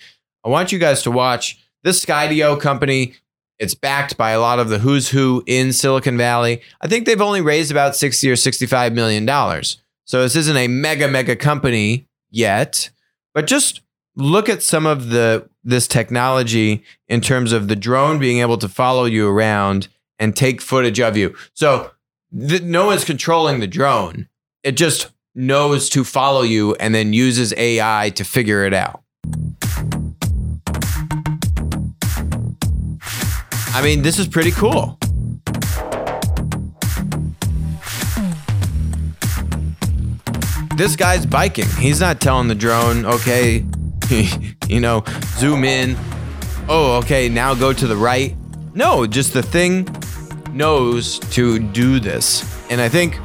I 0.45 0.49
want 0.49 0.73
you 0.73 0.79
guys 0.79 1.03
to 1.03 1.11
watch 1.11 1.65
this 1.83 2.05
Skydio 2.05 2.61
company. 2.61 3.15
It's 3.59 3.75
backed 3.75 4.17
by 4.17 4.31
a 4.31 4.41
lot 4.41 4.59
of 4.59 4.69
the 4.69 4.79
who's 4.79 5.11
who 5.11 5.45
in 5.47 5.73
Silicon 5.73 6.17
Valley. 6.17 6.63
I 6.81 6.89
think 6.89 7.07
they've 7.07 7.21
only 7.21 7.41
raised 7.41 7.71
about 7.71 7.95
60 7.95 8.29
or 8.31 8.37
65 8.37 8.93
million 8.93 9.25
dollars. 9.27 9.81
So 10.07 10.23
this 10.23 10.35
isn't 10.35 10.57
a 10.57 10.67
mega, 10.67 11.07
mega 11.07 11.37
company 11.37 12.09
yet, 12.31 12.91
but 13.33 13.47
just 13.47 13.83
look 14.17 14.49
at 14.49 14.63
some 14.63 14.87
of 14.87 15.11
the 15.11 15.49
this 15.63 15.87
technology 15.87 16.83
in 17.07 17.21
terms 17.21 17.53
of 17.53 17.69
the 17.69 17.77
drone 17.77 18.19
being 18.19 18.39
able 18.39 18.59
to 18.59 18.69
follow 18.69 19.05
you 19.05 19.29
around 19.29 19.89
and 20.21 20.37
take 20.37 20.61
footage 20.61 21.01
of 21.01 21.17
you. 21.17 21.35
So 21.55 21.91
th- 22.39 22.63
no 22.63 22.87
one's 22.87 23.05
controlling 23.05 23.59
the 23.59 23.67
drone. 23.67 24.29
It 24.63 24.77
just 24.77 25.11
knows 25.35 25.89
to 25.89 26.05
follow 26.05 26.43
you 26.43 26.75
and 26.77 26.95
then 26.95 27.13
uses 27.13 27.55
AI 27.57 28.13
to 28.15 28.23
figure 28.23 28.65
it 28.65 28.75
out. 28.75 29.03
I 33.73 33.83
mean, 33.83 34.03
this 34.03 34.19
is 34.19 34.29
pretty 34.29 34.51
cool. 34.51 34.99
This 40.77 40.97
guy's 40.97 41.27
biking. 41.27 41.67
He's 41.79 42.01
not 42.01 42.21
telling 42.21 42.49
the 42.49 42.55
drone, 42.55 43.05
okay, 43.07 43.65
you 44.69 44.81
know, 44.81 45.05
zoom 45.37 45.65
in. 45.65 45.97
Oh, 46.69 46.99
okay, 46.99 47.29
now 47.29 47.55
go 47.55 47.73
to 47.73 47.87
the 47.87 47.97
right. 47.97 48.37
No, 48.75 49.07
just 49.07 49.33
the 49.33 49.43
thing 49.43 49.85
knows 50.55 51.19
to 51.31 51.59
do 51.59 52.01
this. 52.01 52.45
And 52.71 52.81
I 52.81 52.89
think 52.89 53.19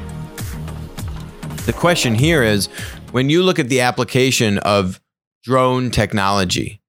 the 1.66 1.72
question 1.72 2.14
here 2.14 2.42
is 2.42 2.66
when 3.12 3.30
you 3.30 3.42
look 3.42 3.58
at 3.58 3.68
the 3.68 3.80
application 3.80 4.58
of 4.58 5.00
drone 5.42 5.90
technology 5.90 6.80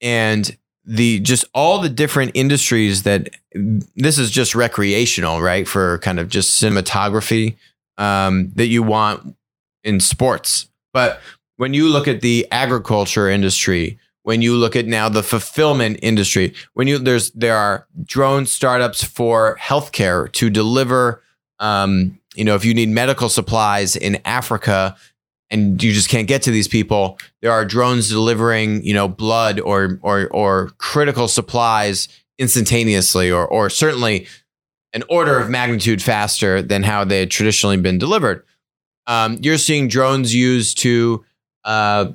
and 0.00 0.56
the 0.84 1.18
just 1.20 1.44
all 1.52 1.80
the 1.80 1.88
different 1.88 2.30
industries 2.34 3.02
that 3.02 3.28
this 3.54 4.18
is 4.18 4.30
just 4.30 4.54
recreational, 4.54 5.42
right? 5.42 5.66
For 5.66 5.98
kind 5.98 6.20
of 6.20 6.28
just 6.28 6.62
cinematography 6.62 7.56
um, 7.98 8.52
that 8.54 8.66
you 8.66 8.82
want 8.82 9.36
in 9.82 10.00
sports. 10.00 10.68
But 10.92 11.20
when 11.56 11.74
you 11.74 11.88
look 11.88 12.06
at 12.06 12.20
the 12.20 12.46
agriculture 12.50 13.28
industry, 13.28 13.98
when 14.26 14.42
you 14.42 14.56
look 14.56 14.74
at 14.74 14.86
now 14.86 15.08
the 15.08 15.22
fulfillment 15.22 16.00
industry, 16.02 16.52
when 16.74 16.88
you 16.88 16.98
there's 16.98 17.30
there 17.30 17.56
are 17.56 17.86
drone 18.02 18.44
startups 18.44 19.04
for 19.04 19.56
healthcare 19.60 20.32
to 20.32 20.50
deliver, 20.50 21.22
um, 21.60 22.18
you 22.34 22.44
know, 22.44 22.56
if 22.56 22.64
you 22.64 22.74
need 22.74 22.88
medical 22.88 23.28
supplies 23.28 23.94
in 23.94 24.18
Africa 24.24 24.96
and 25.48 25.80
you 25.80 25.92
just 25.92 26.08
can't 26.08 26.26
get 26.26 26.42
to 26.42 26.50
these 26.50 26.66
people, 26.66 27.20
there 27.40 27.52
are 27.52 27.64
drones 27.64 28.08
delivering, 28.08 28.82
you 28.84 28.92
know, 28.92 29.06
blood 29.06 29.60
or 29.60 30.00
or 30.02 30.26
or 30.32 30.70
critical 30.78 31.28
supplies 31.28 32.08
instantaneously, 32.36 33.30
or 33.30 33.46
or 33.46 33.70
certainly 33.70 34.26
an 34.92 35.04
order 35.08 35.38
of 35.38 35.48
magnitude 35.48 36.02
faster 36.02 36.62
than 36.62 36.82
how 36.82 37.04
they 37.04 37.20
had 37.20 37.30
traditionally 37.30 37.76
been 37.76 37.96
delivered. 37.96 38.44
Um, 39.06 39.38
you're 39.40 39.56
seeing 39.56 39.86
drones 39.86 40.34
used 40.34 40.78
to 40.78 41.24
uh, 41.62 42.10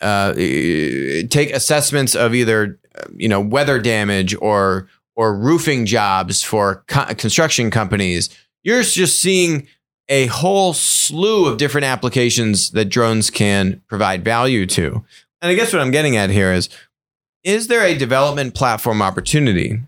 uh, 0.00 0.32
take 0.34 1.50
assessments 1.52 2.14
of 2.14 2.34
either 2.34 2.78
you 3.14 3.28
know 3.28 3.40
weather 3.40 3.78
damage 3.78 4.34
or 4.40 4.88
or 5.14 5.34
roofing 5.34 5.86
jobs 5.86 6.42
for 6.42 6.84
co- 6.88 7.14
construction 7.14 7.70
companies. 7.70 8.28
You're 8.62 8.82
just 8.82 9.20
seeing 9.20 9.66
a 10.08 10.26
whole 10.26 10.72
slew 10.72 11.46
of 11.46 11.58
different 11.58 11.86
applications 11.86 12.70
that 12.70 12.86
drones 12.86 13.30
can 13.30 13.82
provide 13.88 14.24
value 14.24 14.66
to. 14.66 15.04
And 15.42 15.50
I 15.50 15.54
guess 15.54 15.72
what 15.72 15.82
I'm 15.82 15.90
getting 15.90 16.16
at 16.16 16.30
here 16.30 16.52
is 16.52 16.68
is 17.44 17.68
there 17.68 17.82
a 17.82 17.96
development 17.96 18.54
platform 18.54 19.00
opportunity 19.00 19.80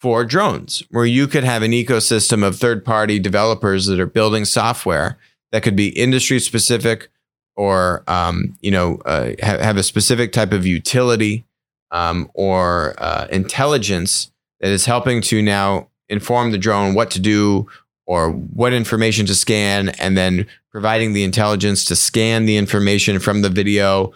for 0.00 0.24
drones 0.24 0.82
where 0.90 1.04
you 1.04 1.28
could 1.28 1.44
have 1.44 1.62
an 1.62 1.72
ecosystem 1.72 2.44
of 2.44 2.56
third 2.56 2.84
party 2.84 3.18
developers 3.18 3.86
that 3.86 4.00
are 4.00 4.06
building 4.06 4.44
software 4.44 5.18
that 5.52 5.62
could 5.62 5.76
be 5.76 5.88
industry 5.90 6.40
specific 6.40 7.08
or 7.56 8.02
um, 8.06 8.56
you 8.60 8.70
know 8.70 8.96
uh, 9.04 9.32
have, 9.42 9.60
have, 9.60 9.76
a 9.76 9.82
specific 9.82 10.32
type 10.32 10.52
of 10.52 10.66
utility 10.66 11.44
um, 11.90 12.30
or 12.34 12.94
uh, 12.98 13.26
intelligence 13.30 14.30
that 14.60 14.70
is 14.70 14.86
helping 14.86 15.20
to 15.20 15.42
now 15.42 15.88
inform 16.08 16.52
the 16.52 16.58
drone 16.58 16.94
what 16.94 17.10
to 17.10 17.20
do 17.20 17.66
or 18.06 18.30
what 18.30 18.72
information 18.72 19.26
to 19.26 19.34
scan 19.34 19.90
and 19.90 20.16
then 20.16 20.46
providing 20.70 21.12
the 21.12 21.24
intelligence 21.24 21.84
to 21.84 21.96
scan 21.96 22.44
the 22.46 22.56
information 22.56 23.18
from 23.18 23.42
the 23.42 23.48
video 23.48 24.12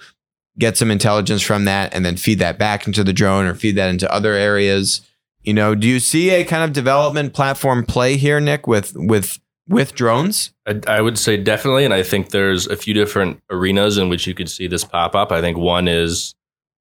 get 0.58 0.76
some 0.76 0.90
intelligence 0.90 1.42
from 1.42 1.64
that 1.64 1.92
and 1.94 2.04
then 2.04 2.16
feed 2.16 2.38
that 2.38 2.58
back 2.58 2.86
into 2.86 3.02
the 3.02 3.12
drone 3.12 3.44
or 3.44 3.54
feed 3.54 3.76
that 3.76 3.90
into 3.90 4.12
other 4.12 4.34
areas. 4.34 5.00
You 5.42 5.52
know 5.52 5.74
do 5.74 5.86
you 5.86 6.00
see 6.00 6.30
a 6.30 6.44
kind 6.44 6.64
of 6.64 6.72
development 6.72 7.34
platform 7.34 7.84
play 7.84 8.16
here 8.16 8.40
nick 8.40 8.66
with 8.66 8.92
with 8.94 9.38
with 9.68 9.94
drones? 9.94 10.52
I, 10.66 10.80
I, 10.86 11.00
would 11.00 11.18
say 11.18 11.36
definitely, 11.36 11.84
and 11.84 11.94
I 11.94 12.02
think 12.02 12.30
there's 12.30 12.66
a 12.66 12.76
few 12.76 12.94
different 12.94 13.42
arenas 13.50 13.98
in 13.98 14.08
which 14.08 14.26
you 14.26 14.34
could 14.34 14.50
see 14.50 14.66
this 14.66 14.84
pop 14.84 15.14
up. 15.14 15.32
I 15.32 15.40
think 15.40 15.56
one 15.56 15.88
is 15.88 16.34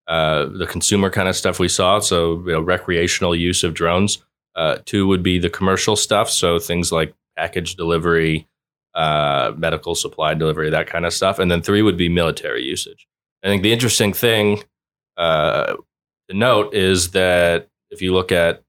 uh, 0.07 0.45
the 0.45 0.67
consumer 0.67 1.09
kind 1.09 1.27
of 1.29 1.35
stuff 1.35 1.59
we 1.59 1.69
saw, 1.69 1.99
so 1.99 2.43
you 2.45 2.53
know, 2.53 2.61
recreational 2.61 3.35
use 3.35 3.63
of 3.63 3.73
drones. 3.73 4.23
Uh, 4.55 4.77
two 4.85 5.07
would 5.07 5.23
be 5.23 5.39
the 5.39 5.49
commercial 5.49 5.95
stuff, 5.95 6.29
so 6.29 6.59
things 6.59 6.91
like 6.91 7.13
package 7.37 7.75
delivery, 7.75 8.47
uh, 8.93 9.51
medical 9.57 9.95
supply 9.95 10.33
delivery, 10.33 10.69
that 10.69 10.87
kind 10.87 11.05
of 11.05 11.13
stuff, 11.13 11.39
and 11.39 11.49
then 11.49 11.61
three 11.61 11.81
would 11.81 11.97
be 11.97 12.09
military 12.09 12.63
usage. 12.63 13.07
I 13.43 13.47
think 13.47 13.63
the 13.63 13.73
interesting 13.73 14.13
thing 14.13 14.63
uh, 15.17 15.75
to 16.29 16.35
note 16.35 16.73
is 16.73 17.11
that 17.11 17.69
if 17.89 18.01
you 18.01 18.13
look 18.13 18.31
at 18.31 18.63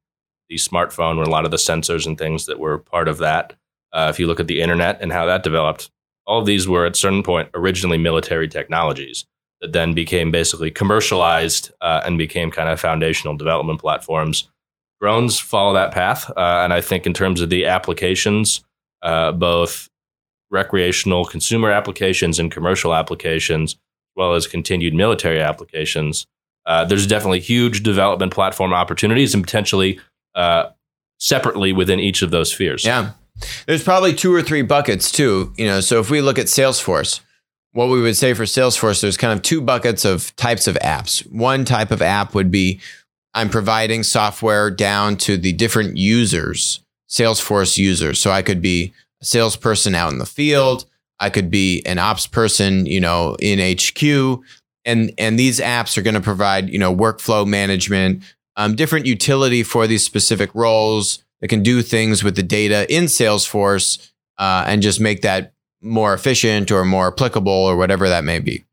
the 0.48 0.56
smartphone, 0.56 1.16
where 1.16 1.24
a 1.24 1.30
lot 1.30 1.44
of 1.44 1.50
the 1.50 1.56
sensors 1.56 2.06
and 2.06 2.16
things 2.16 2.46
that 2.46 2.58
were 2.58 2.78
part 2.78 3.08
of 3.08 3.18
that 3.18 3.54
uh, 3.94 4.08
if 4.10 4.18
you 4.18 4.26
look 4.26 4.40
at 4.40 4.48
the 4.48 4.60
internet 4.60 5.00
and 5.00 5.12
how 5.12 5.24
that 5.24 5.42
developed, 5.42 5.90
all 6.26 6.40
of 6.40 6.46
these 6.46 6.68
were 6.68 6.84
at 6.84 6.96
certain 6.96 7.22
point 7.22 7.48
originally 7.54 7.98
military 7.98 8.48
technologies 8.48 9.24
that 9.60 9.72
then 9.72 9.94
became 9.94 10.30
basically 10.30 10.70
commercialized 10.70 11.70
uh, 11.80 12.02
and 12.04 12.18
became 12.18 12.50
kind 12.50 12.68
of 12.68 12.80
foundational 12.80 13.36
development 13.36 13.80
platforms. 13.80 14.50
Drones 15.00 15.38
follow 15.38 15.72
that 15.74 15.92
path. 15.92 16.30
Uh, 16.30 16.62
and 16.64 16.72
I 16.72 16.80
think 16.80 17.06
in 17.06 17.14
terms 17.14 17.40
of 17.40 17.50
the 17.50 17.66
applications, 17.66 18.64
uh, 19.02 19.32
both 19.32 19.88
recreational 20.50 21.24
consumer 21.24 21.70
applications 21.70 22.38
and 22.38 22.50
commercial 22.50 22.94
applications, 22.94 23.72
as 23.72 23.78
well 24.16 24.34
as 24.34 24.46
continued 24.46 24.94
military 24.94 25.40
applications, 25.40 26.26
uh, 26.66 26.84
there's 26.84 27.06
definitely 27.06 27.40
huge 27.40 27.82
development 27.82 28.32
platform 28.32 28.72
opportunities 28.72 29.34
and 29.34 29.42
potentially 29.44 30.00
uh, 30.34 30.70
separately 31.18 31.72
within 31.72 32.00
each 32.00 32.22
of 32.22 32.30
those 32.30 32.52
spheres. 32.52 32.84
Yeah. 32.84 33.12
There's 33.66 33.84
probably 33.84 34.14
two 34.14 34.34
or 34.34 34.42
three 34.42 34.62
buckets 34.62 35.10
too. 35.10 35.52
You 35.56 35.66
know, 35.66 35.80
so 35.80 36.00
if 36.00 36.10
we 36.10 36.20
look 36.20 36.38
at 36.38 36.46
Salesforce, 36.46 37.20
what 37.72 37.88
we 37.88 38.00
would 38.00 38.16
say 38.16 38.34
for 38.34 38.44
Salesforce, 38.44 39.00
there's 39.00 39.16
kind 39.16 39.32
of 39.32 39.42
two 39.42 39.60
buckets 39.60 40.04
of 40.04 40.34
types 40.36 40.66
of 40.66 40.76
apps. 40.76 41.28
One 41.32 41.64
type 41.64 41.90
of 41.90 42.00
app 42.00 42.34
would 42.34 42.50
be 42.50 42.80
I'm 43.34 43.50
providing 43.50 44.04
software 44.04 44.70
down 44.70 45.16
to 45.18 45.36
the 45.36 45.52
different 45.52 45.96
users, 45.96 46.80
Salesforce 47.10 47.76
users. 47.76 48.20
So 48.20 48.30
I 48.30 48.42
could 48.42 48.62
be 48.62 48.92
a 49.20 49.24
salesperson 49.24 49.94
out 49.94 50.12
in 50.12 50.18
the 50.18 50.26
field. 50.26 50.86
I 51.18 51.30
could 51.30 51.50
be 51.50 51.82
an 51.84 51.98
ops 51.98 52.28
person, 52.28 52.86
you 52.86 53.00
know, 53.00 53.36
in 53.40 53.58
HQ. 53.58 54.40
And, 54.84 55.12
and 55.18 55.38
these 55.38 55.58
apps 55.58 55.98
are 55.98 56.02
going 56.02 56.14
to 56.14 56.20
provide, 56.20 56.68
you 56.68 56.78
know, 56.78 56.94
workflow 56.94 57.46
management, 57.46 58.22
um, 58.56 58.76
different 58.76 59.06
utility 59.06 59.62
for 59.62 59.86
these 59.86 60.04
specific 60.04 60.54
roles, 60.54 61.24
that 61.44 61.48
can 61.48 61.62
do 61.62 61.82
things 61.82 62.24
with 62.24 62.36
the 62.36 62.42
data 62.42 62.90
in 62.90 63.04
Salesforce 63.04 64.10
uh, 64.38 64.64
and 64.66 64.80
just 64.80 64.98
make 64.98 65.20
that 65.20 65.52
more 65.82 66.14
efficient 66.14 66.70
or 66.70 66.86
more 66.86 67.08
applicable 67.08 67.52
or 67.52 67.76
whatever 67.76 68.08
that 68.08 68.24
may 68.24 68.38
be. 68.38 68.64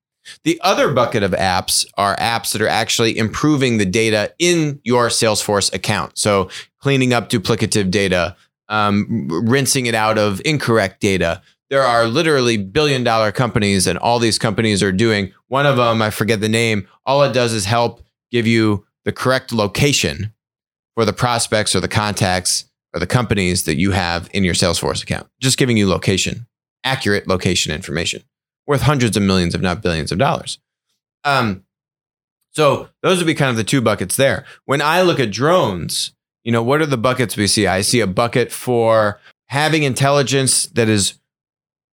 The 0.46 0.58
other 0.64 0.94
bucket 0.94 1.22
of 1.22 1.32
apps 1.32 1.86
are 1.98 2.16
apps 2.16 2.54
that 2.54 2.62
are 2.62 2.70
actually 2.70 3.18
improving 3.18 3.78
the 3.78 3.86
data 3.86 4.34
in 4.40 4.80
your 4.86 5.10
Salesforce 5.10 5.74
account. 5.74 6.18
So 6.18 6.50
cleaning 6.80 7.12
up 7.12 7.30
duplicative 7.30 7.92
data, 7.92 8.38
um, 8.70 9.28
rinsing 9.30 9.88
it 9.88 9.94
out 9.94 10.18
of 10.18 10.42
incorrect 10.46 11.02
data. 11.02 11.42
There 11.70 11.84
are 11.84 12.08
literally 12.08 12.56
billion 12.56 13.04
dollar 13.04 13.34
companies, 13.34 13.86
and 13.86 14.00
all 14.00 14.18
these 14.18 14.40
companies 14.40 14.82
are 14.82 14.94
doing 14.94 15.34
one 15.50 15.66
of 15.66 15.76
them, 15.76 16.02
I 16.02 16.10
forget 16.10 16.40
the 16.40 16.48
name. 16.48 16.88
All 17.06 17.22
it 17.24 17.34
does 17.34 17.52
is 17.52 17.66
help 17.66 18.02
give 18.32 18.48
you 18.48 18.86
the 19.04 19.12
correct 19.12 19.52
location 19.52 20.32
for 20.96 21.06
the 21.06 21.14
prospects 21.14 21.76
or 21.76 21.80
the 21.80 21.88
contacts 21.88 22.66
or 22.94 23.00
the 23.00 23.08
companies 23.08 23.64
that 23.64 23.76
you 23.76 23.92
have 23.92 24.30
in 24.34 24.44
your 24.44 24.54
Salesforce 24.54 25.02
account. 25.02 25.28
Just 25.40 25.58
giving 25.58 25.78
you 25.78 25.88
location, 25.88 26.48
accurate 26.84 27.28
location 27.28 27.74
information 27.74 28.24
worth 28.68 28.82
hundreds 28.82 29.18
of 29.18 29.24
millions, 29.24 29.56
if 29.56 29.62
not 29.62 29.82
billions 29.82 30.12
of 30.12 30.18
dollars. 30.18 30.60
Um, 31.24 31.66
so 32.52 32.90
those 33.02 33.18
would 33.18 33.28
be 33.28 33.34
kind 33.34 33.50
of 33.50 33.58
the 33.58 33.64
two 33.64 33.82
buckets 33.82 34.16
there. 34.16 34.46
When 34.66 34.82
I 34.82 35.02
look 35.02 35.20
at 35.20 35.32
drones, 35.32 36.14
you 36.44 36.52
know, 36.52 36.64
what 36.64 36.82
are 36.82 36.86
the 36.86 36.98
buckets 36.98 37.38
we 37.38 37.48
see? 37.48 37.68
I 37.68 37.82
see 37.82 38.00
a 38.00 38.08
bucket 38.08 38.52
for 38.52 39.20
having 39.48 39.84
intelligence 39.84 40.68
that 40.68 40.90
is 40.90 41.16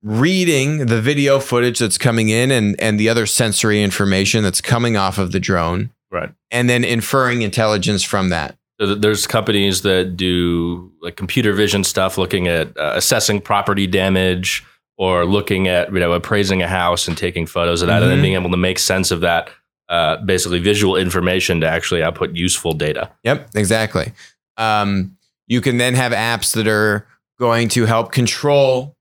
reading 0.01 0.87
the 0.87 1.01
video 1.01 1.39
footage 1.39 1.79
that's 1.79 1.97
coming 1.97 2.29
in 2.29 2.51
and, 2.51 2.75
and 2.79 2.99
the 2.99 3.07
other 3.07 3.25
sensory 3.25 3.81
information 3.81 4.43
that's 4.43 4.61
coming 4.61 4.97
off 4.97 5.17
of 5.17 5.31
the 5.31 5.39
drone. 5.39 5.91
Right. 6.11 6.31
And 6.51 6.69
then 6.69 6.83
inferring 6.83 7.41
intelligence 7.41 8.03
from 8.03 8.29
that. 8.29 8.57
There's 8.79 9.27
companies 9.27 9.81
that 9.83 10.17
do 10.17 10.91
like 11.01 11.15
computer 11.15 11.53
vision 11.53 11.83
stuff, 11.83 12.17
looking 12.17 12.47
at 12.47 12.75
uh, 12.77 12.93
assessing 12.95 13.39
property 13.39 13.85
damage, 13.87 14.63
or 14.97 15.25
looking 15.25 15.67
at 15.67 15.93
you 15.93 15.99
know 15.99 16.11
appraising 16.13 16.61
a 16.61 16.67
house 16.67 17.07
and 17.07 17.17
taking 17.17 17.45
photos 17.45 17.81
of 17.81 17.87
that, 17.87 18.01
and 18.01 18.11
then 18.11 18.19
Mhm. 18.19 18.23
being 18.23 18.33
able 18.33 18.51
to 18.51 18.57
make 18.57 18.79
sense 18.79 19.11
of 19.11 19.21
that. 19.21 19.49
Uh, 19.89 20.17
basically, 20.17 20.59
visual 20.59 20.95
information 20.95 21.61
to 21.61 21.67
actually 21.67 22.01
output 22.01 22.35
useful 22.35 22.73
data. 22.73 23.11
Yep, 23.23 23.49
exactly. 23.53 24.11
Um, 24.57 25.17
you 25.47 25.61
can 25.61 25.77
then 25.77 25.93
have 25.93 26.11
apps 26.13 26.53
that 26.53 26.67
are 26.67 27.05
going 27.39 27.67
to 27.69 27.85
help 27.85 28.11
control 28.11 28.95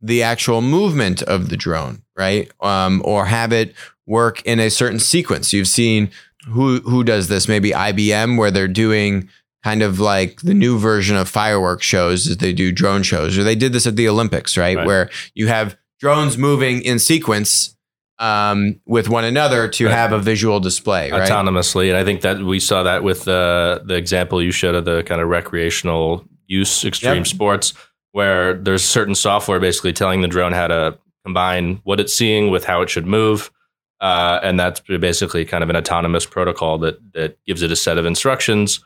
the 0.00 0.22
actual 0.22 0.60
movement 0.60 1.22
of 1.22 1.48
the 1.48 1.56
drone, 1.56 2.02
right? 2.16 2.50
Um, 2.60 3.02
or 3.04 3.24
have 3.26 3.52
it 3.52 3.74
work 4.06 4.42
in 4.42 4.60
a 4.60 4.68
certain 4.70 5.00
sequence. 5.00 5.52
You've 5.52 5.66
seen 5.66 6.10
who 6.50 6.80
who 6.80 7.04
does 7.04 7.28
this? 7.28 7.48
Maybe 7.48 7.70
IBM, 7.70 8.36
where 8.38 8.50
they're 8.50 8.68
doing 8.68 9.28
kind 9.64 9.82
of 9.82 9.98
like 10.00 10.40
the 10.42 10.54
new 10.54 10.78
version 10.78 11.16
of 11.16 11.28
fireworks 11.28 11.84
shows 11.84 12.28
as 12.28 12.36
they 12.38 12.52
do 12.52 12.70
drone 12.72 13.02
shows, 13.02 13.36
or 13.36 13.42
they 13.44 13.56
did 13.56 13.72
this 13.72 13.86
at 13.86 13.96
the 13.96 14.08
Olympics, 14.08 14.56
right? 14.56 14.76
Right. 14.76 14.86
Where 14.86 15.10
you 15.34 15.48
have 15.48 15.76
drones 16.00 16.38
moving 16.38 16.80
in 16.82 16.98
sequence 16.98 17.74
um, 18.20 18.80
with 18.86 19.08
one 19.08 19.24
another 19.24 19.68
to 19.68 19.86
Right. 19.86 19.94
have 19.94 20.12
a 20.12 20.18
visual 20.18 20.58
display, 20.60 21.10
right? 21.10 21.28
autonomously. 21.30 21.88
And 21.88 21.96
I 21.96 22.04
think 22.04 22.20
that 22.22 22.38
we 22.40 22.58
saw 22.60 22.82
that 22.84 23.02
with 23.04 23.26
uh, 23.28 23.80
the 23.84 23.94
example 23.94 24.42
you 24.42 24.50
showed 24.52 24.74
of 24.74 24.84
the 24.84 25.02
kind 25.04 25.20
of 25.20 25.28
recreational 25.28 26.24
use 26.46 26.84
extreme 26.84 27.18
Yep. 27.18 27.26
sports, 27.26 27.74
where 28.12 28.54
there's 28.54 28.82
certain 28.84 29.14
software 29.14 29.60
basically 29.60 29.92
telling 29.92 30.20
the 30.22 30.28
drone 30.28 30.52
how 30.52 30.66
to 30.68 30.98
combine 31.24 31.80
what 31.84 32.00
it's 32.00 32.16
seeing 32.16 32.50
with 32.50 32.64
how 32.64 32.80
it 32.82 32.90
should 32.90 33.06
move. 33.06 33.50
Uh, 34.00 34.38
and 34.42 34.58
that's 34.60 34.80
basically 34.80 35.44
kind 35.44 35.64
of 35.64 35.70
an 35.70 35.76
autonomous 35.76 36.24
protocol 36.24 36.78
that 36.78 36.98
that 37.14 37.36
gives 37.46 37.62
it 37.62 37.72
a 37.72 37.76
set 37.76 37.98
of 37.98 38.06
instructions 38.06 38.80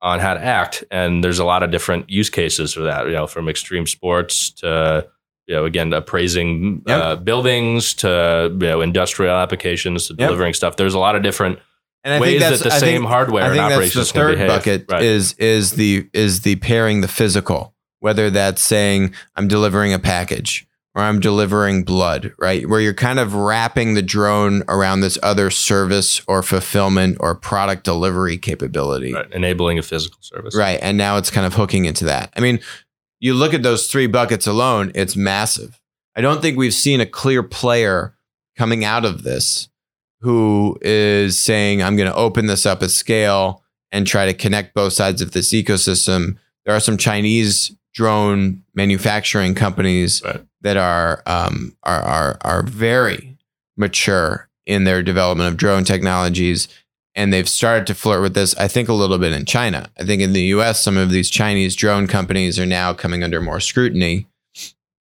on 0.00 0.20
how 0.20 0.34
to 0.34 0.40
act. 0.42 0.84
And 0.90 1.22
there's 1.22 1.38
a 1.38 1.44
lot 1.44 1.62
of 1.62 1.70
different 1.70 2.08
use 2.10 2.30
cases 2.30 2.72
for 2.74 2.80
that, 2.82 3.06
you 3.06 3.12
know, 3.12 3.26
from 3.26 3.48
extreme 3.48 3.86
sports 3.86 4.50
to 4.52 5.06
you 5.46 5.54
know, 5.54 5.66
again, 5.66 5.92
appraising 5.92 6.82
Yep. 6.86 7.02
uh, 7.02 7.16
buildings 7.16 7.92
to 7.94 8.48
you 8.52 8.66
know 8.66 8.80
industrial 8.80 9.34
applications 9.36 10.06
to 10.08 10.14
Yep. 10.14 10.28
delivering 10.28 10.54
stuff. 10.54 10.76
There's 10.76 10.94
a 10.94 10.98
lot 10.98 11.16
of 11.16 11.22
different 11.22 11.58
And 12.02 12.18
ways 12.22 12.40
that 12.40 12.60
the 12.60 12.72
I 12.72 12.78
same 12.78 13.00
think- 13.02 13.08
hardware 13.10 13.42
I 13.42 13.46
and 13.48 13.54
think 13.56 13.68
the 13.68 13.74
operations 13.74 14.12
can 14.12 14.20
third 14.22 14.32
behave. 14.36 14.48
bucket 14.48 14.84
Right. 14.90 15.02
is 15.02 15.34
is 15.34 15.72
the 15.72 16.08
is 16.14 16.40
the 16.40 16.56
pairing 16.56 17.02
the 17.02 17.08
physical, 17.08 17.74
whether 18.00 18.30
that's 18.30 18.62
saying 18.62 19.14
I'm 19.36 19.46
delivering 19.48 19.92
a 19.92 19.98
package 19.98 20.66
or 20.94 21.02
I'm 21.02 21.18
delivering 21.18 21.82
blood, 21.82 22.32
right? 22.38 22.68
Where 22.68 22.80
you're 22.80 22.94
kind 22.94 23.18
of 23.18 23.34
wrapping 23.34 23.94
the 23.94 24.02
drone 24.02 24.62
around 24.68 25.00
this 25.00 25.18
other 25.22 25.50
service 25.50 26.22
or 26.28 26.42
fulfillment 26.42 27.16
or 27.20 27.34
product 27.34 27.84
delivery 27.84 28.38
capability. 28.38 29.12
Right. 29.12 29.30
enabling 29.32 29.78
a 29.78 29.82
physical 29.82 30.18
service. 30.20 30.54
Right. 30.56 30.78
And 30.80 30.96
now 30.96 31.16
it's 31.16 31.30
kind 31.30 31.46
of 31.46 31.54
hooking 31.54 31.84
into 31.84 32.04
that. 32.04 32.32
I 32.36 32.40
mean, 32.40 32.60
you 33.18 33.34
look 33.34 33.54
at 33.54 33.62
those 33.62 33.88
three 33.88 34.06
buckets 34.06 34.46
alone, 34.46 34.92
it's 34.94 35.16
massive. 35.16 35.80
I 36.14 36.20
don't 36.20 36.40
think 36.40 36.56
we've 36.56 36.74
seen 36.74 37.00
a 37.00 37.06
clear 37.06 37.42
player 37.42 38.14
coming 38.56 38.84
out 38.84 39.04
of 39.04 39.24
this 39.24 39.68
who 40.20 40.78
is 40.80 41.38
saying, 41.38 41.82
I'm 41.82 41.96
going 41.96 42.10
to 42.10 42.16
open 42.16 42.46
this 42.46 42.66
up 42.66 42.82
at 42.82 42.90
scale 42.90 43.62
and 43.90 44.06
try 44.06 44.26
to 44.26 44.34
connect 44.34 44.74
both 44.74 44.92
sides 44.92 45.20
of 45.20 45.32
this 45.32 45.52
ecosystem. 45.52 46.36
There 46.64 46.74
are 46.74 46.80
some 46.80 46.96
Chinese 46.96 47.74
drone 47.92 48.62
manufacturing 48.74 49.54
companies 49.54 50.22
Right. 50.24 50.40
That 50.64 50.76
are, 50.76 51.22
um, 51.26 51.76
are, 51.84 52.02
are, 52.02 52.38
are 52.40 52.62
very 52.64 53.38
mature 53.76 54.48
in 54.66 54.84
their 54.84 55.02
development 55.02 55.48
of 55.48 55.56
drone 55.56 55.84
technologies 55.84 56.68
and 57.14 57.32
they've 57.32 57.48
started 57.48 57.86
to 57.86 57.94
flirt 57.94 58.22
with 58.22 58.34
this 58.34 58.56
i 58.56 58.66
think 58.66 58.88
a 58.88 58.92
little 58.94 59.18
bit 59.18 59.32
in 59.32 59.44
china. 59.44 59.90
I 59.98 60.04
think 60.04 60.22
in 60.22 60.32
the 60.32 60.46
us 60.46 60.82
some 60.82 60.96
of 60.96 61.10
these 61.10 61.28
chinese 61.28 61.76
drone 61.76 62.06
companies 62.06 62.58
are 62.58 62.66
now 62.66 62.94
coming 62.94 63.22
under 63.22 63.40
more 63.40 63.60
scrutiny 63.60 64.26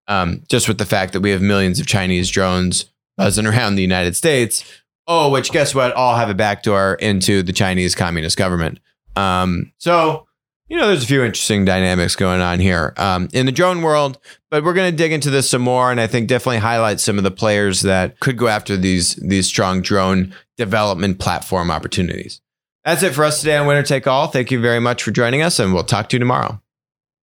um, 0.08 0.44
just 0.50 0.68
with 0.68 0.80
the 0.80 0.86
fact 0.86 1.14
that 1.14 1.22
we 1.22 1.30
have 1.30 1.42
millions 1.42 1.80
of 1.80 1.88
chinese 1.88 2.30
drones 2.30 2.92
buzzing 3.16 3.48
around 3.48 3.76
the 3.76 3.82
united 3.82 4.16
states 4.16 4.66
oh 5.08 5.30
which 5.30 5.52
guess 5.52 5.76
what? 5.76 5.94
All 5.94 6.16
have 6.16 6.30
a 6.30 6.34
backdoor 6.34 6.96
into 6.96 7.44
the 7.44 7.54
chinese 7.54 7.96
communist 7.96 8.38
government. 8.38 8.80
Um, 9.16 9.72
so 9.78 10.28
you 10.68 10.78
know 10.78 10.88
there's 10.88 11.04
a 11.04 11.08
few 11.08 11.24
interesting 11.24 11.66
dynamics 11.66 12.16
going 12.16 12.42
on 12.42 12.60
here 12.60 12.94
um, 12.98 13.30
in 13.34 13.46
the 13.46 13.52
drone 13.52 13.82
world 13.82 14.20
but 14.50 14.64
we're 14.64 14.74
going 14.74 14.92
to 14.92 14.96
dig 14.96 15.12
into 15.12 15.30
this 15.30 15.50
some 15.50 15.62
more 15.62 15.92
and 15.92 16.00
i 16.00 16.08
think 16.08 16.28
definitely 16.28 16.60
highlight 16.60 17.00
some 17.00 17.18
of 17.18 17.24
the 17.24 17.32
players 17.32 17.82
that 17.82 18.20
could 18.20 18.38
go 18.38 18.48
after 18.48 18.78
these 18.78 19.16
these 19.16 19.48
strong 19.48 19.82
drone 19.82 20.34
development 20.58 21.20
platform 21.20 21.72
opportunities. 21.72 22.42
That's 22.86 23.04
it 23.04 23.14
for 23.14 23.24
us 23.24 23.40
today 23.40 23.58
on 23.58 23.66
winner 23.66 23.84
take 23.84 24.08
all. 24.08 24.28
Thank 24.28 24.52
you 24.52 24.60
very 24.60 24.80
much 24.80 25.04
for 25.04 25.12
joining 25.12 25.42
us 25.42 25.60
and 25.60 25.74
we'll 25.74 25.84
talk 25.84 26.10
to 26.10 26.16
you 26.16 26.20
tomorrow 26.20 26.63